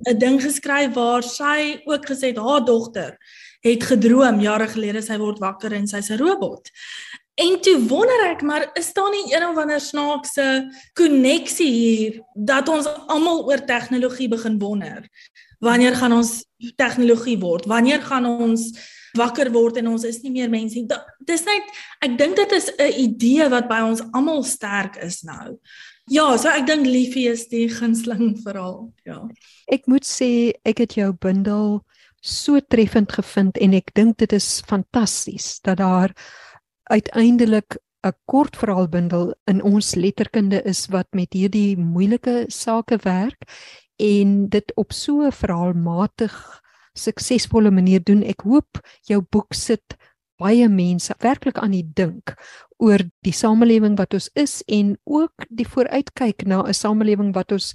[0.07, 3.17] 'n ding geskryf waar sy ook gesê het haar dogter
[3.65, 6.69] het gedroom jare gelede sy word wakker en sy's 'n robot.
[7.35, 12.69] En toe wonder ek maar is daar nie een of ander snaakse koneksie hier dat
[12.69, 15.09] ons almal oor tegnologie begin wonder.
[15.59, 17.65] Wanneer gaan ons tegnologie word?
[17.65, 18.71] Wanneer gaan ons
[19.15, 20.87] wakker word en ons is nie meer mense nie.
[21.27, 25.57] Dis net ek dink dit is 'n idee wat by ons almal sterk is nou.
[26.07, 28.93] Ja, so ek dink Liefie is die gunsteling verhaal.
[29.05, 29.27] Ja.
[29.67, 31.81] Ek moet sê ek het jou bundel
[32.21, 36.13] so treffend gevind en ek dink dit is fantasties dat daar
[36.89, 43.49] uiteindelik 'n kort verhaalbundel in ons letterkunde is wat met hierdie moeilike sake werk
[43.97, 46.61] en dit op so 'n verhaalmatig
[46.93, 48.23] suksesvolle manier doen.
[48.23, 49.95] Ek hoop jou boek sit
[50.37, 52.35] baie mense werklik aan die dink
[52.83, 57.73] oor die samelewing wat ons is en ook die vooruitkyk na 'n samelewing wat ons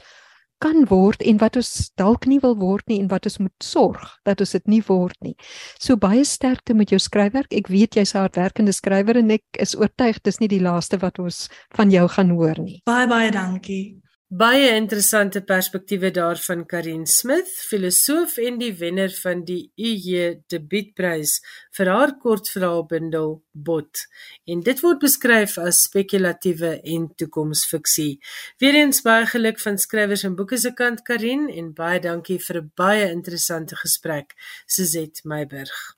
[0.60, 4.18] kan word en wat ons dalk nie wil word nie en wat ons moet sorg
[4.28, 5.34] dat ons dit nie word nie.
[5.80, 7.48] So baie sterkte met jou skryfwerk.
[7.52, 11.18] Ek weet jy's 'n hardwerkende skrywer en ek is oortuig dis nie die laaste wat
[11.18, 12.82] ons van jou gaan hoor nie.
[12.84, 14.02] Baie baie dankie.
[14.30, 21.32] Baie interessante perspektiewe daarvan Karin Smith, filosoof en die wenner van die UJ Debuutprys
[21.74, 24.04] vir haar kortverhaalbundel Bot.
[24.46, 28.20] En dit word beskryf as spekulatiewe en toekomsfiksie.
[28.62, 32.70] Weerens baie geluk van skrywers en boeke se kant Karin en baie dankie vir 'n
[32.76, 35.96] baie interessante gesprek, Suzette Meiburg.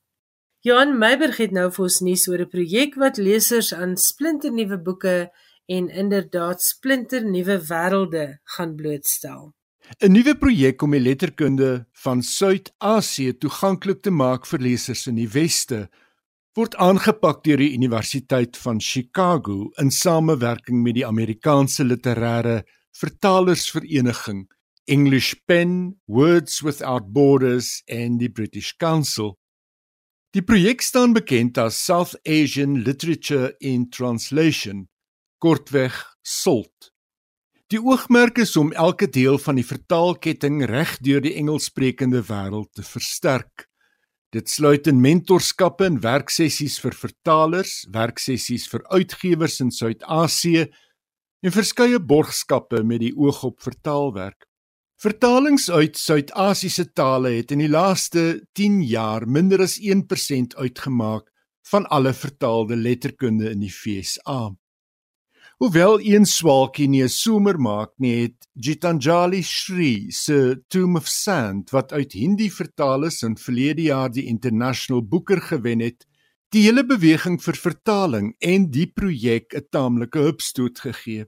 [0.64, 5.31] Johan Meiburg het nou vir ons nuus oor 'n projek wat lesers aan splinternuwe boeke
[5.66, 9.53] en inderdaad splinternuwe wêrelde gaan blootstel.
[9.98, 15.29] 'n Nuwe projek om die letterkunde van Suid-Asië toeganklik te maak vir lesers in die
[15.29, 15.88] Weste
[16.55, 24.51] word aangepak deur die Universiteit van Chicago in samewerking met die Amerikaanse Literêre Vertalersvereniging,
[24.85, 29.38] English Pen, Words Without Borders en die British Council.
[30.37, 34.88] Die projek staan bekend as South Asian Literature in Translation
[35.42, 36.92] kortweg SALT.
[37.72, 42.85] Die oogmerk is om elke deel van die vertaalketting reg deur die Engelssprekende wêreld te
[42.87, 43.66] versterk.
[44.31, 50.68] Dit sluit in mentorskappe en werksessies vir vertalers, werksessies vir uitgewers in Suid-Asië
[51.42, 54.46] en verskeie borgskappe met die oog op vertaalwerk.
[55.02, 61.26] Vertalings uit Suid-Asiëse tale het in die laaste 10 jaar minder as 1% uitgemaak
[61.66, 64.52] van alle vertaalde letterkunde in die FSA.
[65.62, 71.70] Hoewel een swaalkie nie 'n somer maak nie, het Gitanjali Shri se Tomb of Sand
[71.70, 76.05] wat uit Hindi vertaal is en verlede jaar die International Booker gewen het,
[76.51, 81.27] die hele beweging vir vertaling en die projek 'n taamlike hupstoot gegee.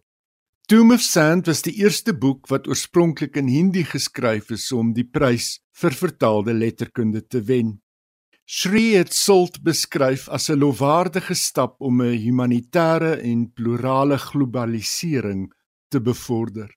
[0.67, 5.07] Tomb of Sand was die eerste boek wat oorspronklik in Hindi geskryf is om die
[5.07, 7.84] prys vir vertaalde letterkunde te wen.
[8.45, 15.53] Shri het Salt beskryf as 'n lofwaardige stap om 'n humanitêre en plurale globalisering
[15.89, 16.77] te bevorder.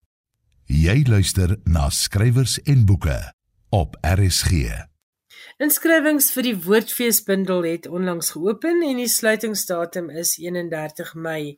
[0.66, 3.34] Jy luister na skrywers en boeke
[3.70, 4.52] op RSG.
[5.58, 11.58] Inskrywings vir die Woordfeesbundel het onlangs geopen en die sluitingsdatum is 31 Mei.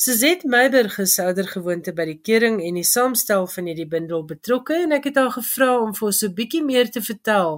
[0.00, 4.92] Suzette Meiberg is oudergewoonte by die kering en die saamstel van hierdie bundel betrokke en
[4.94, 7.56] ek het haar gevra om vir ons 'n bietjie meer te vertel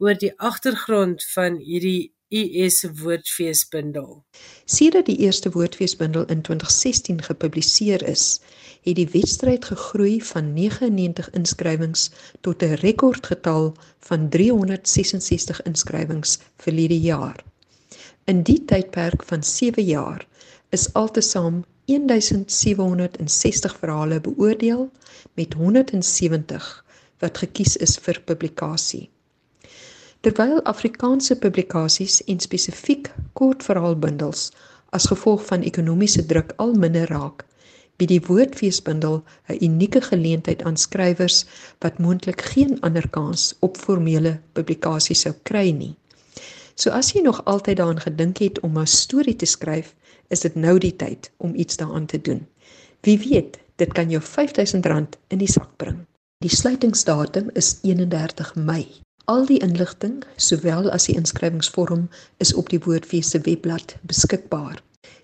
[0.00, 4.24] oor die agtergrond van hierdie US Woordfeesbundel.
[4.64, 8.40] Sedert die eerste Woordfeesbundel in 2016 gepubliseer is,
[8.88, 12.08] het die wedstryd gegroei van 99 inskrywings
[12.40, 13.76] tot 'n rekordgetal
[14.08, 17.44] van 366 inskrywings vir hierdie jaar.
[18.24, 20.26] In die tydperk van 7 jaar
[20.70, 24.90] is altesaam 1760 verhale beoordeel
[25.34, 26.84] met 170
[27.18, 29.10] wat gekies is vir publikasie.
[30.22, 33.08] Terwyl Afrikaanse publikasies en spesifiek
[33.38, 34.50] kortverhaalbundels
[34.90, 37.42] as gevolg van ekonomiese druk al minder raak,
[37.98, 41.44] bied die Woordfeesbundel 'n unieke geleentheid aan skrywers
[41.82, 45.94] wat moontlik geen ander kans op formele publikasie sou kry nie.
[46.74, 49.94] So as jy nog altyd daaraan gedink het om 'n storie te skryf,
[50.32, 52.46] is dit nou die tyd om iets daaraan te doen.
[53.04, 56.02] Wie weet, dit kan jou R5000 in die sak bring.
[56.42, 58.86] Die sluitingsdatum is 31 Mei.
[59.30, 62.08] Al die inligting, sowel as die inskrywingsvorm,
[62.42, 64.80] is op die Woordfees se webblad beskikbaar.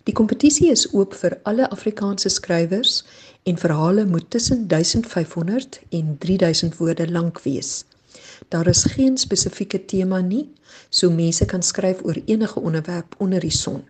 [0.07, 3.03] Die kompetisie is oop vir alle Afrikaanse skrywers
[3.51, 7.85] en verhale moet tussen 1500 en 3000 woorde lank wees.
[8.49, 10.47] Daar is geen spesifieke tema nie,
[10.91, 13.83] so mense kan skryf oor enige onderwerp onder die son.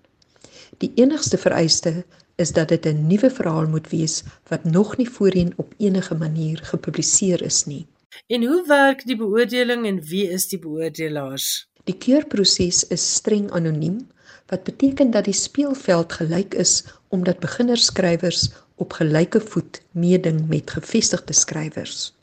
[0.79, 2.05] Die enigste vereiste
[2.37, 6.59] is dat dit 'n nuwe verhaal moet wees wat nog nie voorheen op enige manier
[6.63, 7.87] gepubliseer is nie.
[8.27, 11.69] En hoe werk die beoordeling en wie is die beoordelaars?
[11.85, 14.07] Die keurproses is streng anoniem
[14.47, 21.33] wat beteken dat die speelveld gelyk is omdat beginnerskrywers op gelyke voet meeding met gevestigde
[21.33, 22.15] skrywers.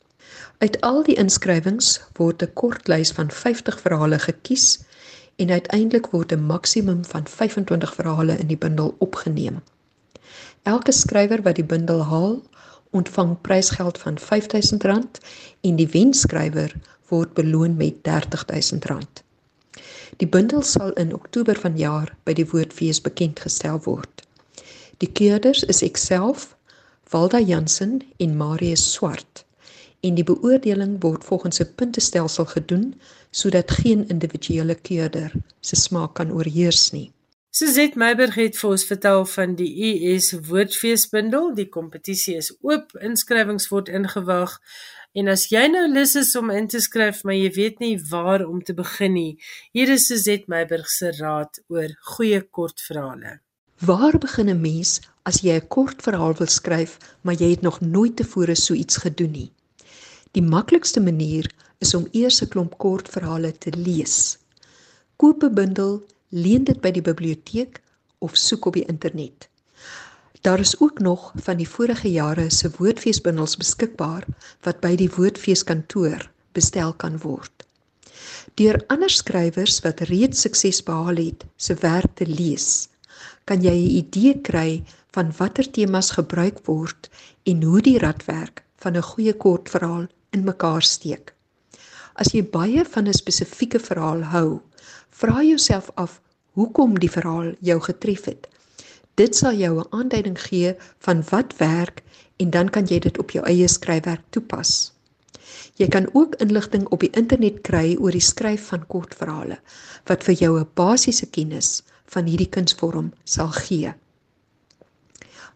[0.58, 4.78] Uit al die inskrywings word 'n kort lys van 50 verhale gekies
[5.36, 9.62] en uiteindelik word 'n maksimum van 25 verhale in die bundel opgeneem.
[10.62, 12.42] Elke skrywer wat die bundel haal,
[12.90, 15.20] ontvang prysgeld van R5000
[15.60, 16.72] en die wenskrywer
[17.08, 19.22] word beloon met R30000.
[20.16, 24.22] Die bundel sal in Oktober vanjaar by die Woordfees bekend gestel word.
[24.98, 26.56] Die keerders is ekself,
[27.10, 29.45] Walda Jansen en Marius Swart.
[30.06, 32.94] En die beoordeling word volgens 'n puntestelsel gedoen
[33.30, 37.12] sodat geen individuele keerder se smaak kan oorheers nie.
[37.50, 41.54] Suzette Meiberg het vir ons vertel van die US Woordfeesbundel.
[41.54, 44.58] Die kompetisie is oop, inskrywings word ingewag.
[45.12, 48.44] En as jy nou lus is om in te skryf, maar jy weet nie waar
[48.46, 49.38] om te begin nie,
[49.72, 53.40] hier is Suzette Meiburg se raad oor goeie kortverhale.
[53.80, 58.16] Waar begin 'n mens as jy 'n kortverhaal wil skryf, maar jy het nog nooit
[58.16, 59.55] tevore so iets gedoen nie?
[60.36, 61.46] Die maklikste manier
[61.80, 64.36] is om eers 'n klomp kortverhale te lees.
[65.16, 67.80] Koop 'n bundel, leen dit by die biblioteek
[68.18, 69.48] of soek op die internet.
[70.42, 74.26] Daar is ook nog van die vorige jare se woordfeesbundels beskikbaar
[74.62, 77.64] wat by die woordfeeskantoor bestel kan word.
[78.54, 82.88] Deur ander skrywers wat reeds sukses behaal het, se werk te lees,
[83.44, 87.08] kan jy 'n idee kry van watter temas gebruik word
[87.44, 91.34] en hoe die radwerk van 'n goeie kortverhaal in mekaar steek.
[92.14, 94.60] As jy baie van 'n spesifieke verhaal hou,
[95.10, 96.20] vra jouself af
[96.52, 98.48] hoekom die verhaal jou getref het
[99.16, 102.02] Dit sal jou 'n aanduiding gee van wat werk
[102.36, 104.92] en dan kan jy dit op jou eie skryfwerk toepas.
[105.74, 109.58] Jy kan ook inligting op die internet kry oor die skryf van kortverhale
[110.04, 113.94] wat vir jou 'n basiese kennis van hierdie kunsvorm sal gee.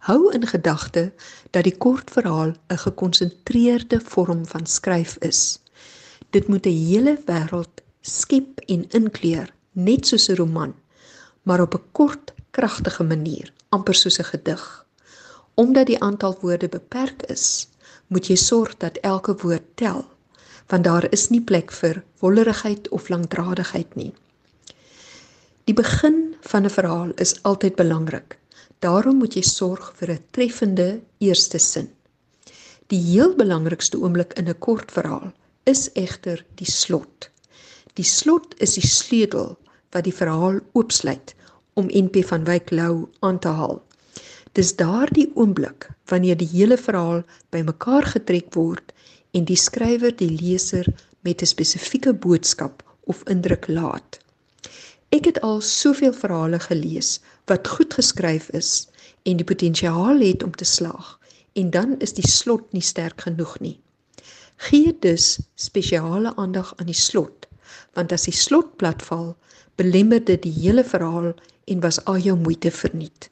[0.00, 1.12] Hou in gedagte
[1.52, 5.60] dat die kortverhaal 'n gekonsentreerde vorm van skryf is.
[6.30, 10.74] Dit moet 'n hele wêreld skep en inkleur, net soos 'n roman,
[11.42, 14.86] maar op 'n kort kragtige manier, amper soos 'n gedig.
[15.54, 17.68] Omdat die aantal woorde beperk is,
[18.06, 20.04] moet jy sorg dat elke woord tel,
[20.66, 24.14] want daar is nie plek vir wollerigheid of langdradigheid nie.
[25.64, 28.39] Die begin van 'n verhaal is altyd belangrik.
[28.80, 31.88] Daarom moet jy sorg vir 'n treffende eerste sin.
[32.88, 35.32] Die heel belangrikste oomblik in 'n kort verhaal
[35.64, 37.28] is egter die slot.
[37.94, 39.58] Die slot is die sleutel
[39.92, 41.34] wat die verhaal oopsluit
[41.74, 43.82] om NP van Wyk Lou aan te haal.
[44.52, 48.94] Dis daardie oomblik wanneer die hele verhaal bymekaar getrek word
[49.36, 50.88] en die skrywer die leser
[51.20, 54.18] met 'n spesifieke boodskap of indruk laat.
[55.10, 57.16] Ek het al soveel verhale gelees
[57.50, 58.86] wat goed geskryf is
[59.26, 61.16] en die potensiaal het om te slaag
[61.58, 63.74] en dan is die slot nie sterk genoeg nie.
[64.70, 67.48] Gee dus spesiale aandag aan die slot
[67.98, 69.32] want as die slot platval
[69.82, 71.32] belemmer dit die hele verhaal
[71.66, 73.30] en was al jou moeite verniet.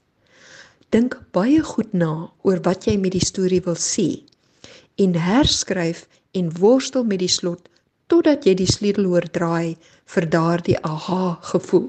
[0.91, 4.09] Dink baie goed na oor wat jy met die storie wil sê
[4.99, 7.71] en herskryf en worstel met die slot
[8.09, 9.77] totdat jy die sleutel oordraai
[10.15, 11.89] vir daardie aha gevoel.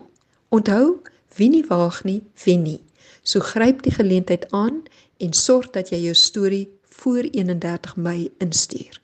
[0.55, 0.99] Onthou,
[1.37, 2.79] wie nie waag nie, wen nie.
[3.23, 4.83] So gryp die geleentheid aan
[5.19, 6.67] en sorg dat jy jou storie
[6.99, 8.99] voor 31 Mei instuur.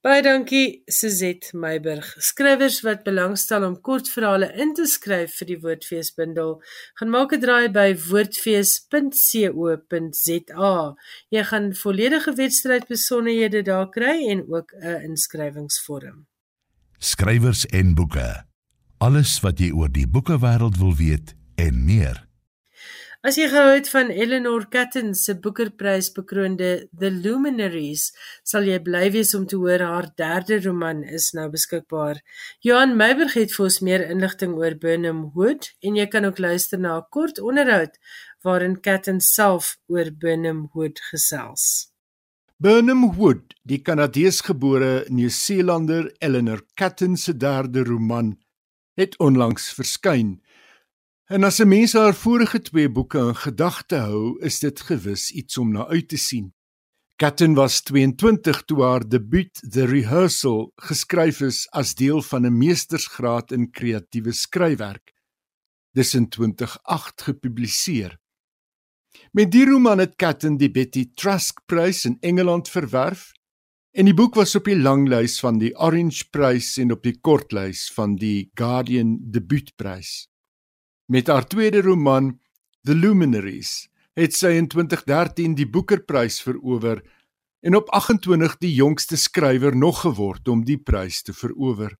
[0.00, 2.06] Baie dankie Suzette Meiburg.
[2.24, 6.54] Skrywers wat belangstel om kortverhale in te skryf vir die Woordfeesbundel,
[6.96, 10.96] gaan maak 'n draai by woordfees.co.za.
[11.36, 16.29] Jy gaan volledige wedstrydbesonderhede daar kry en ook 'n inskrywingsvorm.
[17.00, 18.26] Skrywers en boeke.
[19.00, 22.18] Alles wat jy oor die boekewêreld wil weet en meer.
[23.24, 28.10] As jy gehou het van Eleanor Catton se Booker-prys bekroonde The Luminaries,
[28.44, 32.20] sal jy bly wees om te hoor haar derde roman is nou beskikbaar.
[32.60, 36.80] Johan Meiberg het vir ons meer inligting oor Burnham Wood en jy kan ook luister
[36.80, 37.96] na 'n kort onderhoud
[38.44, 41.89] waarin Catton self oor Burnham Wood gesels.
[42.62, 48.34] Burnham Wood, die Kanadeesgebore Nieu-Seelander Eleanor Catton se derde roman,
[49.00, 50.42] het onlangs verskyn.
[51.32, 55.56] En as 'n mens haar vorige twee boeke in gedagte hou, is dit gewis iets
[55.58, 56.52] om na uit te sien.
[57.16, 63.52] Catton was 22 toe haar debuut The Rehearsal geskryf is as deel van 'n meestersgraad
[63.52, 65.14] in kreatiewe skryfwerk.
[65.92, 68.20] Dis in 2008 gepubliseer.
[69.30, 73.28] Met die roman het Catton die Betty Trask Prys in Engeland verwerf
[73.94, 77.84] en die boek was op die langlys van die Orange Prys en op die kortlys
[77.94, 80.26] van die Guardian Debuutprys.
[81.06, 82.32] Met haar tweede roman
[82.82, 83.86] The Luminaries
[84.18, 86.98] het sy in 2013 die Booker-prys verower
[87.62, 91.94] en op 28 die jongste skrywer nog geword om die prys te verower.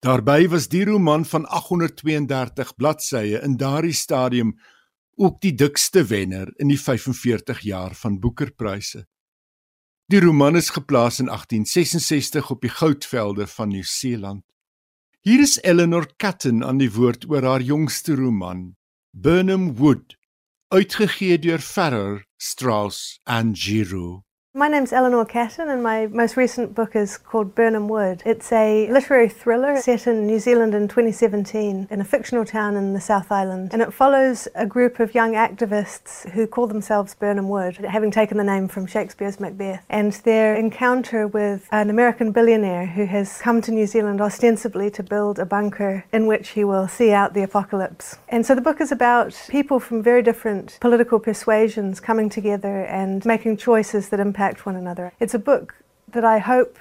[0.00, 4.56] Daarby was die roman van 832 bladsye in daardie stadium
[5.16, 9.06] ook die dikste wenner in die 45 jaar van Booker-pryse.
[10.06, 14.44] Die roman is geplaas in 1866 op die goudvelde van Nieu-Seeland.
[15.20, 18.74] Hier is Eleanor Catton aan die woord oor haar jongste roman,
[19.10, 20.16] Burnham Wood,
[20.68, 24.23] uitgegee deur Ferrer, Strauss and Giroux.
[24.56, 28.22] My name's Eleanor Catton, and my most recent book is called Burnham Wood.
[28.24, 32.92] It's a literary thriller set in New Zealand in 2017 in a fictional town in
[32.92, 33.70] the South Island.
[33.72, 38.38] And it follows a group of young activists who call themselves Burnham Wood, having taken
[38.38, 43.60] the name from Shakespeare's Macbeth, and their encounter with an American billionaire who has come
[43.60, 47.42] to New Zealand ostensibly to build a bunker in which he will see out the
[47.42, 48.18] apocalypse.
[48.28, 53.24] And so the book is about people from very different political persuasions coming together and
[53.26, 55.12] making choices that impact impact one another.
[55.20, 55.74] It's a book
[56.12, 56.78] that I hope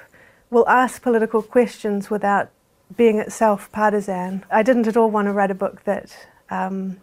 [0.50, 2.50] will ask political questions without
[2.96, 4.44] being itself partisan.
[4.52, 6.14] I didn't at all want to write a book that
[6.50, 6.98] um,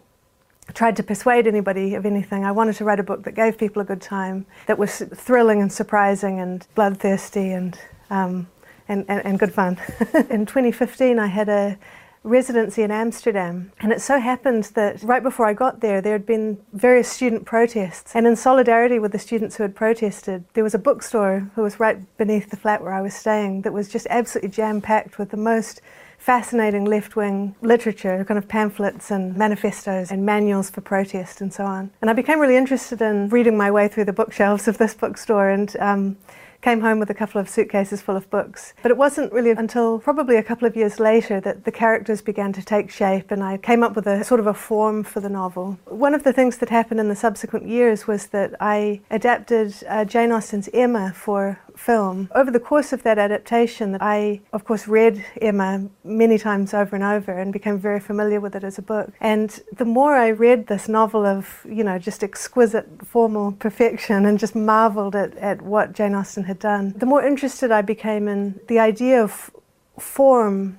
[0.75, 2.45] tried to persuade anybody of anything.
[2.45, 5.63] I wanted to write a book that gave people a good time, that was thrilling
[5.63, 7.79] and surprising and bloodthirsty and
[8.11, 8.47] um,
[8.89, 9.79] and, and, and good fun.
[10.31, 11.79] in 2015, I had a
[12.23, 13.73] residency in Amsterdam.
[13.81, 17.47] And it so happened that right before I got there, there had been various student
[17.47, 18.15] protests.
[18.15, 21.81] And in solidarity with the students who had protested, there was a bookstore who was
[21.81, 25.31] right beneath the flat where I was staying that was just absolutely jam packed with
[25.31, 25.81] the most
[26.19, 31.65] fascinating left wing literature, kind of pamphlets and manifestos and manuals for protest and so
[31.65, 31.91] on.
[32.03, 35.49] And I became really interested in reading my way through the bookshelves of this bookstore
[35.49, 36.19] and um,
[36.63, 38.75] came home with a couple of suitcases full of books.
[38.83, 42.53] But it wasn't really until probably a couple of years later that the characters began
[42.53, 45.29] to take shape and I came up with a sort of a form for the
[45.29, 45.79] novel.
[45.87, 50.05] One of the things that happened in the subsequent years was that I adapted uh,
[50.05, 52.29] Jane Austen's Emma for film.
[52.35, 56.95] Over the course of that adaptation, that I, of course, read Emma many times over
[56.95, 59.13] and over and became very familiar with it as a book.
[59.21, 64.39] And the more I read this novel of, you know, just exquisite formal perfection and
[64.39, 68.61] just marveled at, at what Jane Austen had done, the more interested I became in
[68.69, 69.51] the idea of
[69.99, 70.79] form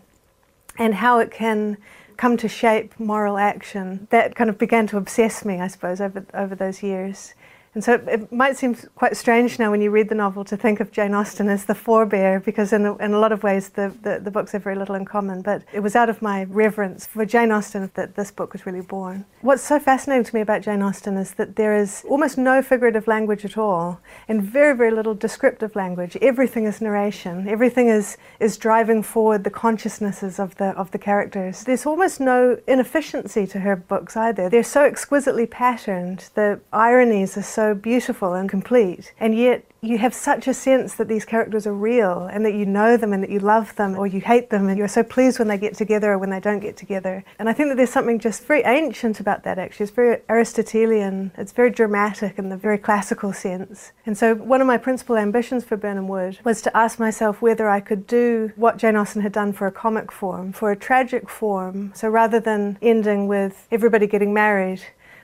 [0.77, 1.77] and how it can
[2.17, 4.07] come to shape moral action.
[4.11, 7.33] That kind of began to obsess me, I suppose, over, over those years.
[7.74, 10.82] And so it, might seem quite strange now when you read the novel to think
[10.82, 13.95] of Jane Austen as the forebear, because in a, in a lot of ways the,
[14.01, 15.41] the, the, books have very little in common.
[15.41, 18.82] But it was out of my reverence for Jane Austen that this book was really
[18.82, 19.26] born.
[19.39, 23.07] What's so fascinating to me about Jane Austen is that there is almost no figurative
[23.07, 26.17] language at all, and very, very little descriptive language.
[26.22, 27.47] Everything is narration.
[27.47, 31.63] Everything is, is driving forward the consciousnesses of the, of the characters.
[31.63, 34.49] There's almost no inefficiency to her books either.
[34.49, 36.30] They're so exquisitely patterned.
[36.34, 39.14] The ironies are so so beautiful and complete.
[39.20, 42.66] And yet you have such a sense that these characters are real and that you
[42.66, 45.38] know them and that you love them or you hate them and you're so pleased
[45.38, 47.24] when they get together or when they don't get together.
[47.38, 49.84] And I think that there's something just very ancient about that actually.
[49.84, 53.91] It's very Aristotelian, it's very dramatic in the very classical sense.
[54.07, 57.70] And so one of my principal ambitions for Burnham Wood was to ask myself whether
[57.70, 61.30] I could do what Jane Austen had done for a comic form, for a tragic
[61.30, 61.91] form.
[61.93, 64.82] So rather than ending with everybody getting married,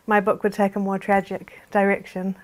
[0.08, 2.36] my book would take a more tragic direction.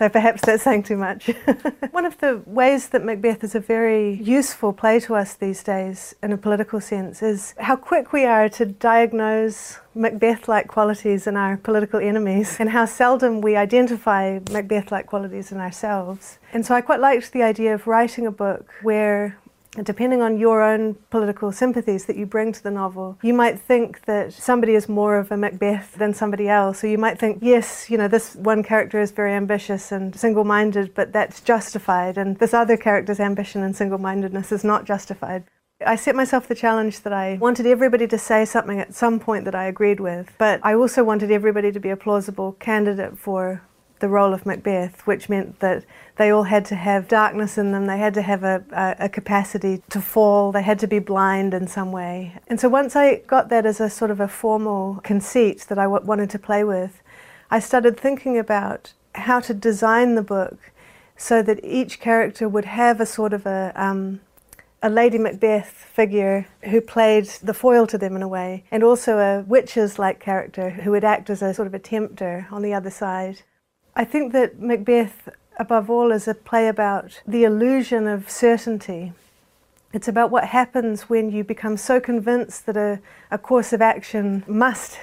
[0.00, 1.26] though perhaps that's saying too much.
[1.90, 6.14] One of the ways that Macbeth is a very useful play to us these days,
[6.22, 11.36] in a political sense, is how quick we are to diagnose Macbeth like qualities in
[11.36, 16.38] our political enemies, and how seldom we identify Macbeth like qualities in ourselves.
[16.52, 19.38] And so I quite liked the idea of writing a book where
[19.84, 24.04] depending on your own political sympathies that you bring to the novel, you might think
[24.04, 26.82] that somebody is more of a Macbeth than somebody else.
[26.82, 30.44] Or you might think, yes, you know, this one character is very ambitious and single
[30.44, 32.18] minded, but that's justified.
[32.18, 35.44] And this other character's ambition and single mindedness is not justified.
[35.86, 39.46] I set myself the challenge that I wanted everybody to say something at some point
[39.46, 43.62] that I agreed with, but I also wanted everybody to be a plausible candidate for
[44.00, 45.84] the role of Macbeth, which meant that
[46.16, 49.08] they all had to have darkness in them, they had to have a, a, a,
[49.08, 52.38] capacity to fall, they had to be blind in some way.
[52.48, 55.84] And so once I got that as a sort of a formal conceit that I
[55.84, 57.02] w- wanted to play with,
[57.50, 60.72] I started thinking about how to design the book
[61.16, 63.72] so that each character would have a sort of a.
[63.74, 64.20] Um,
[64.82, 69.18] a Lady Macbeth figure who played the foil to them in a way, and also
[69.18, 72.72] a witches like character who would act as a sort of a tempter on the
[72.72, 73.42] other side.
[73.94, 75.28] I think that Macbeth,
[75.58, 79.12] above all, is a play about the illusion of certainty.
[79.92, 84.44] It's about what happens when you become so convinced that a, a course of action
[84.46, 84.98] must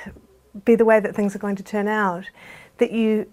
[0.66, 2.26] be the way that things are going to turn out
[2.78, 3.32] that you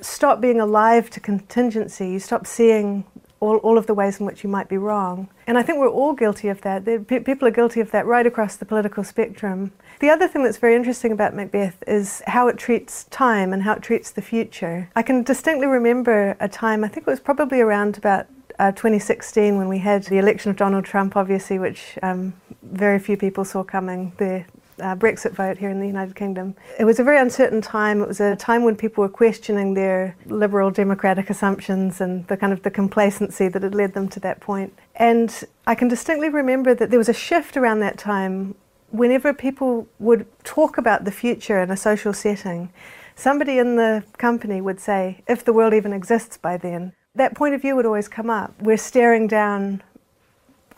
[0.00, 3.04] stop being alive to contingency, you stop seeing
[3.40, 5.28] all, all of the ways in which you might be wrong.
[5.46, 6.84] And I think we're all guilty of that.
[7.06, 9.72] People are guilty of that right across the political spectrum.
[10.02, 13.74] The other thing that's very interesting about Macbeth is how it treats time and how
[13.74, 14.90] it treats the future.
[14.96, 18.26] I can distinctly remember a time, I think it was probably around about
[18.58, 22.34] uh, 2016 when we had the election of Donald Trump, obviously, which um,
[22.64, 24.12] very few people saw coming.
[24.16, 24.44] The
[24.80, 26.56] uh, Brexit vote here in the United Kingdom.
[26.80, 28.02] It was a very uncertain time.
[28.02, 32.52] It was a time when people were questioning their liberal democratic assumptions and the kind
[32.52, 34.76] of the complacency that had led them to that point.
[34.96, 38.56] And I can distinctly remember that there was a shift around that time
[38.92, 42.70] whenever people would talk about the future in a social setting,
[43.16, 47.54] somebody in the company would say, if the world even exists by then, that point
[47.54, 48.54] of view would always come up.
[48.60, 49.82] We're staring down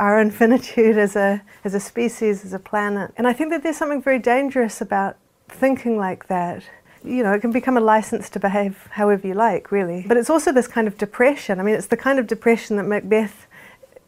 [0.00, 3.12] our infinitude as a, as a species, as a planet.
[3.16, 5.16] And I think that there's something very dangerous about
[5.48, 6.62] thinking like that.
[7.04, 10.04] You know, it can become a license to behave however you like, really.
[10.08, 11.60] But it's also this kind of depression.
[11.60, 13.46] I mean, it's the kind of depression that Macbeth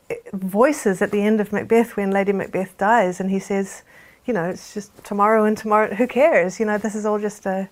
[0.08, 3.82] eh, voices at the end of Macbeth when Lady Macbeth dies, and he says,
[4.26, 5.94] you know, it's just tomorrow and tomorrow.
[5.94, 6.58] Who cares?
[6.58, 7.68] You know, this is all just a,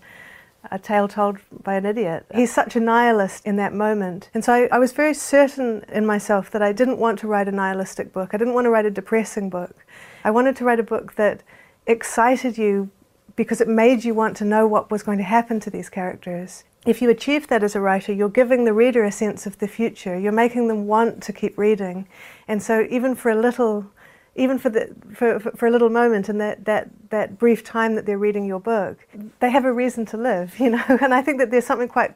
[0.71, 2.27] a tale told by an idiot.
[2.35, 4.31] He's such a nihilist in that moment.
[4.35, 7.49] And so I, I was very certain in myself that I didn't want to write
[7.49, 8.31] a nihilistic book.
[8.33, 9.85] I didn't want to write a depressing book.
[10.23, 11.43] I wanted to write a book that
[11.87, 12.91] excited you
[13.37, 16.65] because it made you want to know what was going to happen to these characters.
[16.87, 19.67] If you achieve that as a writer, you're giving the reader a sense of the
[19.67, 20.19] future.
[20.19, 22.07] You're making them want to keep reading.
[22.47, 23.91] And so, even for a little
[24.37, 28.07] even for, the, for, for a little moment and that, that, that brief time that
[28.07, 29.07] they're reading your book,
[29.41, 30.99] they have a reason to live, you know.
[31.01, 32.15] And I think that there's something quite,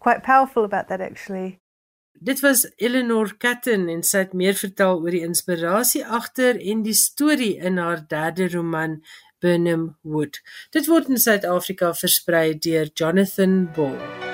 [0.00, 1.58] quite powerful about that actually.
[2.22, 6.92] Dit was Eleanor Catton en sy het meer vertel oor die inspirasie agter en die
[6.92, 8.98] storie in haar derde roman
[9.40, 10.42] Burnham Wood.
[10.76, 14.29] Dit word in Suid-Afrika versprei deur Jonathan Ball.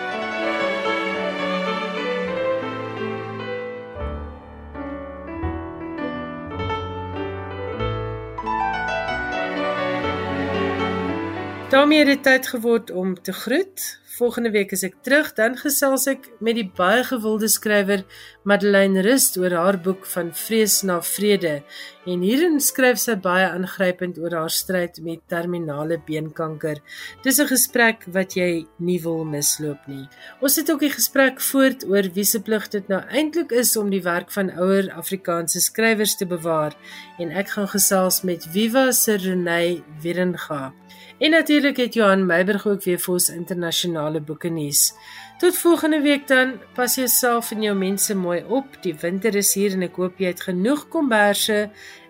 [11.70, 14.00] Daarmee het dit tyd geword om te groet.
[14.16, 18.04] Volgende week is ek terug, dan gesels ek met die baie gewilde skrywer
[18.48, 21.58] Madeleine Rust oor haar boek van vrees na vrede.
[22.06, 26.80] En hierin skryf sy baie aangrypend oor haar stryd met terminale beenkanker.
[27.24, 30.08] Dis 'n gesprek wat jy nie wil misloop nie.
[30.40, 33.90] Ons het ook 'n gesprek voort oor wie se plig dit nou eintlik is om
[33.90, 36.72] die werk van ouer Afrikaanse skrywers te bewaar
[37.18, 40.72] en ek gaan gesels met Viva Serenay Wieringa.
[41.18, 44.92] En natuurlik het Johan Meiberg ook weer vir ons internasionale boeke nuus.
[45.40, 46.58] Tot volgende week dan.
[46.74, 48.76] Pas jouself en jou mense mooi op.
[48.82, 51.66] Die winter is hier en ek hoop jy het genoeg komberse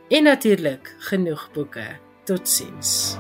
[0.09, 1.87] en natuurlik genoeg boeke.
[2.27, 3.15] Totsiens.